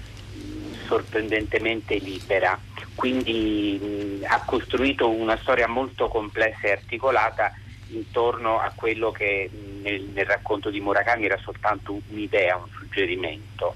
[0.87, 2.59] sorprendentemente libera.
[2.95, 7.51] Quindi mh, ha costruito una storia molto complessa e articolata
[7.89, 13.75] intorno a quello che mh, nel, nel racconto di Murakami era soltanto un'idea, un suggerimento.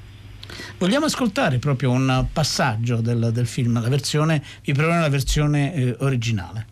[0.77, 5.95] Vogliamo ascoltare proprio un passaggio del, del film, la versione, vi propongo la versione eh,
[5.99, 6.65] originale.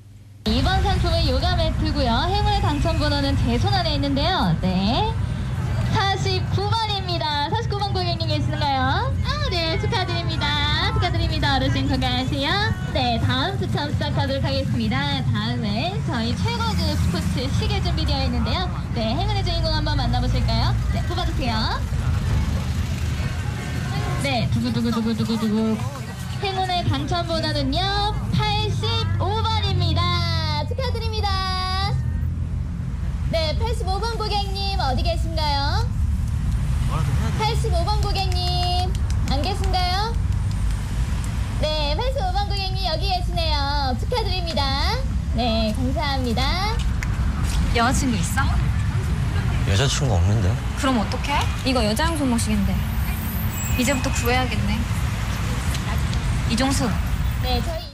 [0.43, 2.05] 2번 상품은 요가 매트고요.
[2.27, 4.53] 행운의 당첨 번호는 제 손 안에 있는데요.
[4.61, 5.09] 네.
[5.93, 7.49] 49번입니다.
[7.49, 9.13] 49번 고객님 계시는가요?
[9.78, 9.86] 아, 네.
[9.88, 10.92] 축하드립니다.
[10.94, 11.54] 축하드립니다.
[11.56, 12.50] 어르신 건강하세요?
[12.92, 13.20] 네.
[13.20, 15.22] 다음 추첨 시작하도록 하겠습니다.
[15.24, 18.68] 다음은 저희 최고급 스포츠 시계 준비되어 있는데요.
[18.94, 19.14] 네.
[19.14, 20.74] 행운의 주인공 한번 만나보실까요?
[20.92, 21.02] 네.
[21.06, 21.80] 뽑아주세요.
[24.24, 24.50] 네.
[24.52, 25.78] 두구두구두구두구두구.
[26.42, 28.14] 행운의 당첨 번호는요.
[28.32, 30.00] 85번입니다.
[30.68, 31.92] 축하드립니다.
[33.30, 35.86] 네, 85번 고객님 어디 계신가요?
[37.38, 38.92] 85번 고객님
[39.30, 40.14] 안 계신가요?
[41.60, 43.96] 네, 85번 고객님 여기 계시네요.
[44.00, 44.94] 축하드립니다.
[45.34, 46.76] 네, 감사합니다.
[47.76, 48.40] 여자친구 있어?
[49.68, 50.54] 여자친구 없는데?
[50.78, 51.40] 그럼 어떡해?
[51.66, 52.74] 이거 여자용 손모시인데
[53.78, 54.78] 이제부터 구해야겠네.
[56.50, 56.88] 이종수.
[57.42, 57.87] 네, 저희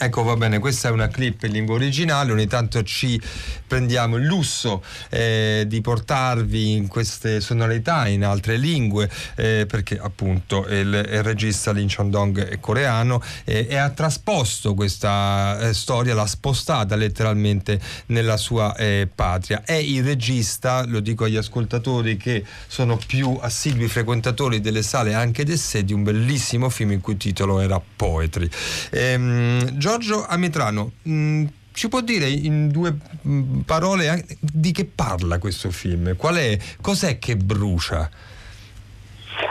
[0.00, 3.20] Ecco, va bene, questa è una clip in lingua originale, ogni tanto ci
[3.66, 4.80] prendiamo il lusso
[5.10, 11.72] eh, di portarvi in queste sonorità in altre lingue, eh, perché appunto il, il regista
[11.72, 18.36] Lin Chandong è coreano eh, e ha trasposto questa eh, storia, l'ha spostata letteralmente nella
[18.36, 19.64] sua eh, patria.
[19.64, 25.44] È il regista, lo dico agli ascoltatori che sono più assidui frequentatori delle sale anche
[25.44, 28.48] d'essè, di un bellissimo film il cui titolo era Poetry.
[28.90, 35.70] Ehm, Giorgio Amitrano, mh, ci può dire in due mh, parole di che parla questo
[35.70, 36.14] film?
[36.14, 38.10] Qual è, cos'è che brucia?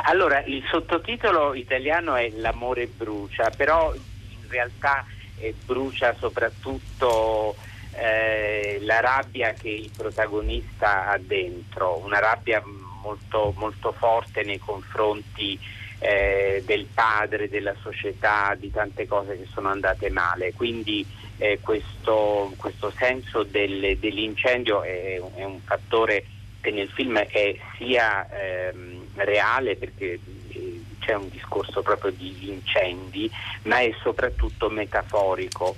[0.03, 5.03] Allora, il sottotitolo italiano è L'amore brucia, però in realtà
[5.39, 7.55] eh, brucia soprattutto
[7.93, 12.61] eh, la rabbia che il protagonista ha dentro, una rabbia
[13.01, 15.59] molto, molto forte nei confronti
[15.99, 20.53] eh, del padre, della società, di tante cose che sono andate male.
[20.53, 21.05] Quindi
[21.37, 26.25] eh, questo, questo senso del- dell'incendio è, è un fattore
[26.61, 30.19] che nel film è sia ehm, reale perché
[30.49, 33.31] eh, c'è un discorso proprio di incendi,
[33.63, 35.75] ma è soprattutto metaforico.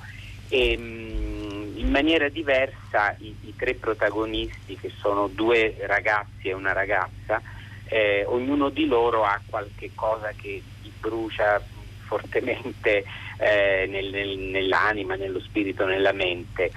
[0.48, 6.74] E, mm, in maniera diversa i, i tre protagonisti, che sono due ragazzi e una
[6.74, 7.42] ragazza,
[7.90, 11.62] eh, ognuno di loro ha qualche cosa che gli brucia
[12.10, 13.06] fortemente
[13.38, 16.72] eh, nel- nel- nell'anima, nello spirito, nella mente,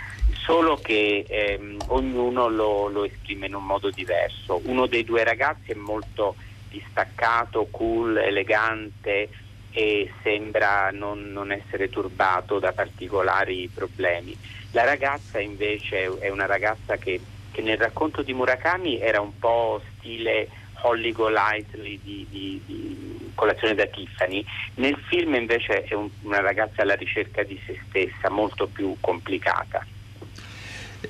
[0.44, 4.60] solo che ehm, ognuno lo, lo esprime in un modo diverso.
[4.64, 6.36] Uno dei due ragazzi è molto
[6.68, 9.30] distaccato, cool, elegante
[9.72, 14.36] e sembra non, non essere turbato da particolari problemi.
[14.72, 19.82] La ragazza invece è una ragazza che, che nel racconto di Murakami era un po'
[19.96, 20.48] stile
[20.82, 26.82] Holly Golightly di, di- di Colazione da Tiffany, nel film invece è un- una ragazza
[26.82, 29.84] alla ricerca di se stessa, molto più complicata.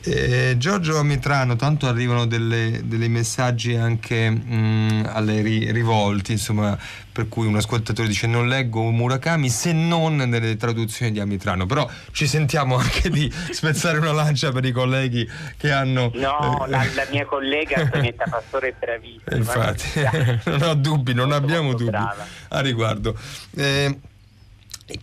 [0.00, 6.76] Eh, Giorgio Mitrano, tanto arrivano dei messaggi anche mh, alle ri- rivolti, insomma,
[7.12, 11.88] per cui un ascoltatore dice non leggo Murakami se non nelle traduzioni di Amitrano, però
[12.12, 15.28] ci sentiamo anche di spezzare una lancia per i colleghi
[15.58, 16.10] che hanno...
[16.14, 19.36] No, eh, la, la mia collega Antonietta Pastore è bravissima.
[19.36, 22.26] Infatti, non ho dubbi, non abbiamo dubbi brava.
[22.48, 23.14] a riguardo.
[23.54, 23.98] Eh,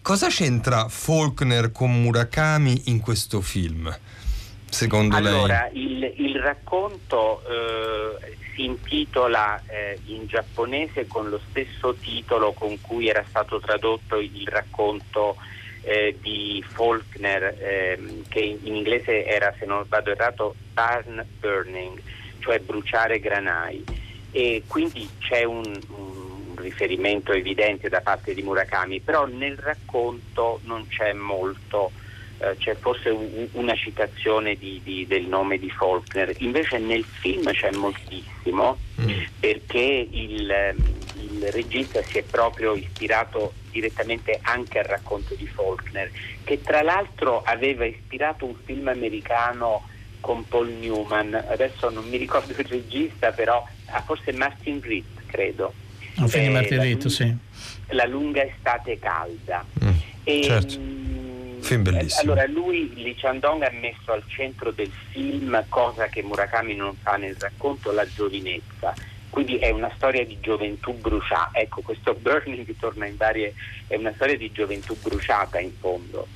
[0.01, 3.95] cosa c'entra Faulkner con Murakami in questo film?
[4.69, 5.83] Secondo Allora, lei?
[5.83, 13.07] il, il racconto eh, si intitola eh, in giapponese con lo stesso titolo con cui
[13.07, 15.35] era stato tradotto il racconto
[15.81, 22.01] eh, di Faulkner, ehm, che in, in inglese era, se non vado errato, Barn Burning,
[22.39, 23.83] cioè bruciare granai.
[24.31, 30.87] E quindi c'è un, un riferimento evidente da parte di Murakami, però nel racconto non
[30.87, 31.91] c'è molto
[32.39, 37.51] eh, c'è forse u- una citazione di- di- del nome di Faulkner, invece nel film
[37.51, 38.77] c'è moltissimo
[39.39, 40.77] perché il, ehm,
[41.21, 46.11] il regista si è proprio ispirato direttamente anche al racconto di Faulkner,
[46.43, 49.87] che tra l'altro aveva ispirato un film americano
[50.21, 55.73] con Paul Newman, adesso non mi ricordo il regista, però ah, forse Martin Ritt, credo.
[56.17, 57.35] Un film di Eh, Martin la Ritt, sì.
[57.91, 59.65] La lunga estate calda.
[60.23, 60.77] E, certo.
[60.77, 61.18] mm,
[61.61, 62.31] Film bellissimo.
[62.33, 67.17] Allora lui, Lee Chandong ha messo al centro del film, cosa che Murakami non fa
[67.17, 68.93] nel racconto, la giovinezza.
[69.29, 71.59] Quindi è una storia di gioventù bruciata.
[71.59, 73.53] Ecco, questo Burning torna in varie.
[73.87, 76.27] è una storia di gioventù bruciata in fondo.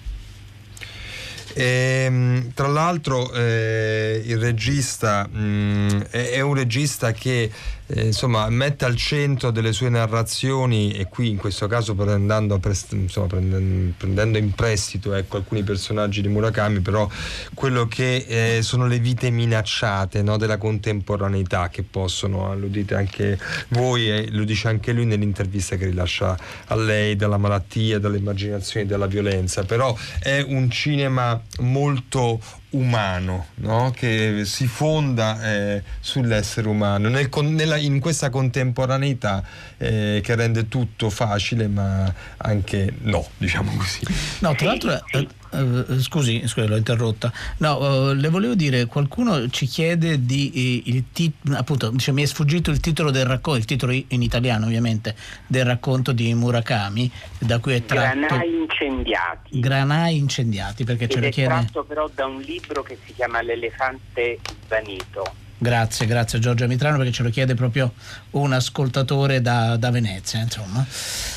[1.56, 7.52] Ehm, tra l'altro eh, il regista mh, è, è un regista che
[7.88, 12.60] eh, insomma mette al centro delle sue narrazioni e qui in questo caso prendendo,
[12.92, 17.08] insomma, prendendo, in prestito ecco, alcuni personaggi di Murakami però
[17.54, 22.96] quello che eh, sono le vite minacciate no, della contemporaneità che possono, eh, lo dite
[22.96, 23.38] anche
[23.70, 29.08] voi e lo dice anche lui nell'intervista che rilascia a lei della malattia, dell'immaginazione, della
[29.08, 29.64] violenza.
[29.64, 32.42] Però è un cinema molto
[32.74, 33.92] umano no?
[33.96, 39.44] che si fonda eh, sull'essere umano nel nella- in questa contemporaneità
[39.78, 44.02] eh, che rende tutto facile ma anche no diciamo così
[44.40, 47.32] No, tra l'altro, eh, eh, scusi, scusi, l'ho interrotta.
[47.58, 50.52] No, eh, le volevo dire, qualcuno ci chiede di
[50.86, 54.22] eh, il tit- appunto, dice, mi è sfuggito il titolo del racconto, il titolo in
[54.22, 55.16] italiano ovviamente,
[55.48, 59.60] del racconto di Murakami, da cui è tratto Granai incendiati.
[59.60, 61.50] Granai incendiati, perché ce Ed lo è chiede.
[61.50, 65.42] tratto però da un libro che si chiama L'elefante svanito.
[65.64, 67.94] Grazie, grazie Giorgio Mitrano perché ce lo chiede proprio
[68.32, 70.86] un ascoltatore da, da Venezia, insomma.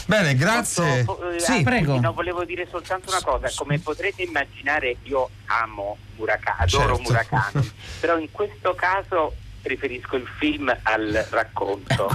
[0.07, 1.05] Bene, grazie.
[1.05, 2.01] Posso- eh, Sì, prego.
[2.01, 7.03] no, volevo dire soltanto una cosa, come potrete immaginare io amo Murakami, adoro Certo.
[7.03, 9.33] Murakami, però in questo caso
[9.67, 12.15] preferisco il film al racconto.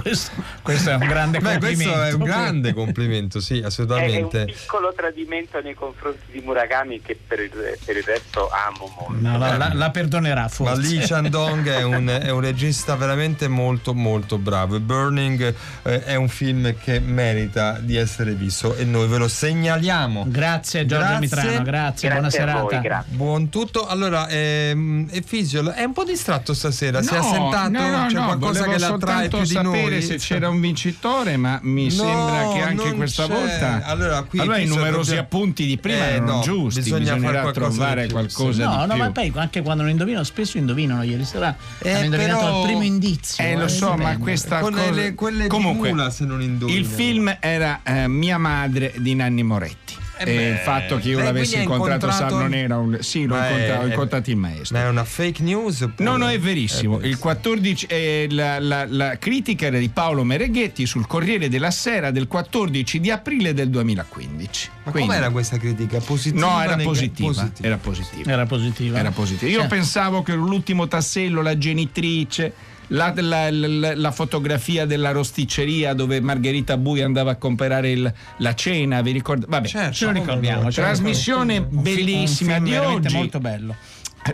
[0.62, 1.92] questo, è un grande Beh, complimento.
[1.92, 7.02] questo è un grande complimento sì È un assolutamente piccolo tradimento nei confronti di Murakami
[7.02, 7.50] che per il,
[7.84, 9.28] per il resto amo molto.
[9.28, 10.80] No, no, la, la perdonerà Ma forse.
[10.80, 16.28] Lee Chandong è un, è un regista veramente molto molto bravo Burning eh, è un
[16.28, 20.24] film che merita di essere visto e noi ve lo segnaliamo.
[20.26, 23.04] Grazie Giorgio Mitrano, grazie, buona serata.
[23.08, 23.86] Buon tutto.
[23.86, 27.70] Allora, ehm, Efisio è un po' distratto stasera, si è No, assentato?
[27.90, 30.02] No, no, C'è no, qualcosa che la attrae soltanto più di sapere noi?
[30.02, 33.32] se c'era un vincitore, ma mi No, sembra che anche questa c'è.
[33.32, 37.46] volta Allora, qui i bisogna- numerosi appunti di prima Eh, erano no, giusti, bisogna qualcosa
[37.46, 39.02] di trovare più, qualcosa No, di no, più.
[39.02, 41.02] ma poi anche quando non indovinano, spesso indovinano.
[41.02, 43.44] Ieri sera Eh, hanno indovinato però- al primo indizio.
[43.44, 44.90] Eh, lo so, ma questa Con cosa...
[44.90, 46.78] le- quelle di Comunque, Mula, se non indovina.
[46.78, 49.81] il film era eh, Mia madre di Nanni Moretti.
[50.30, 53.80] E il fatto che io l'avessi incontrato, incontrato- Sarno Nera, un- sì, l'ho è- incontrato,
[53.80, 54.78] ho è- incontrato il maestro.
[54.78, 55.80] Ma è una fake news?
[55.80, 57.00] oppure- No, no, è verissimo.
[57.00, 62.10] Il 14, eh, la, la- la critica era di Paolo Mereghetti sul Corriere della Sera
[62.10, 64.68] del 14 di aprile del 2015.
[64.84, 65.98] Ma Quindi- com'era questa critica?
[66.00, 66.46] Positiva?
[66.46, 68.32] No, era nega- positiva, era positiva.
[68.32, 68.98] Era positiva.
[68.98, 69.50] Era positiva.
[69.50, 72.52] Io Cioè, pensavo che l'ultimo tassello, la genitrice,
[72.88, 78.54] la, la- la- la fotografia della rosticceria dove Margherita Bui andava a comprare il- la
[78.54, 79.50] cena, vi ricordate?
[79.50, 81.78] Vabbè, Certo, ce lo ricordiamo, ce lo Trasmissione ricordiamo.
[81.80, 83.14] Un film- bellissima un film di oggi.
[83.16, 83.74] molto bello.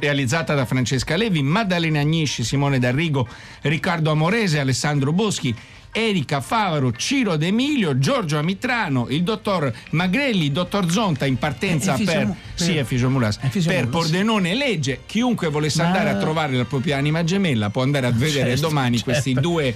[0.01, 3.27] Realizzata da Francesca Levi, Maddalena Agnisci, Simone D'Arrigo,
[3.63, 5.55] Riccardo Amorese, Alessandro Boschi,
[5.99, 12.05] Erika Favaro, Ciro D'Emilio, Giorgio Amitrano, il dottor Magrelli, il dottor Zonta in partenza è
[12.05, 13.89] per, Fisio- sì, Fisiomulas, per.
[13.89, 15.01] Pordenone legge.
[15.07, 18.69] Chiunque volesse Ma- andare a trovare la propria anima gemella può andare a vedere Certo,
[18.69, 19.11] domani certo.
[19.11, 19.75] questi due eh,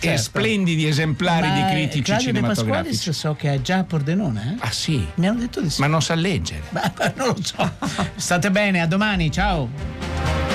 [0.00, 0.22] Certo.
[0.22, 2.96] splendidi esemplari Ma, di eh, critici Claudio De cinematografici.
[2.96, 4.56] Pasqualis so che è già a Pordenone.
[4.60, 4.66] Eh?
[4.66, 5.06] Ah sì?
[5.14, 5.80] Mi hanno detto di sì.
[5.80, 6.62] Ma non sa leggere.
[7.16, 7.72] non lo so.
[8.16, 10.53] State bene, a domani, ciao.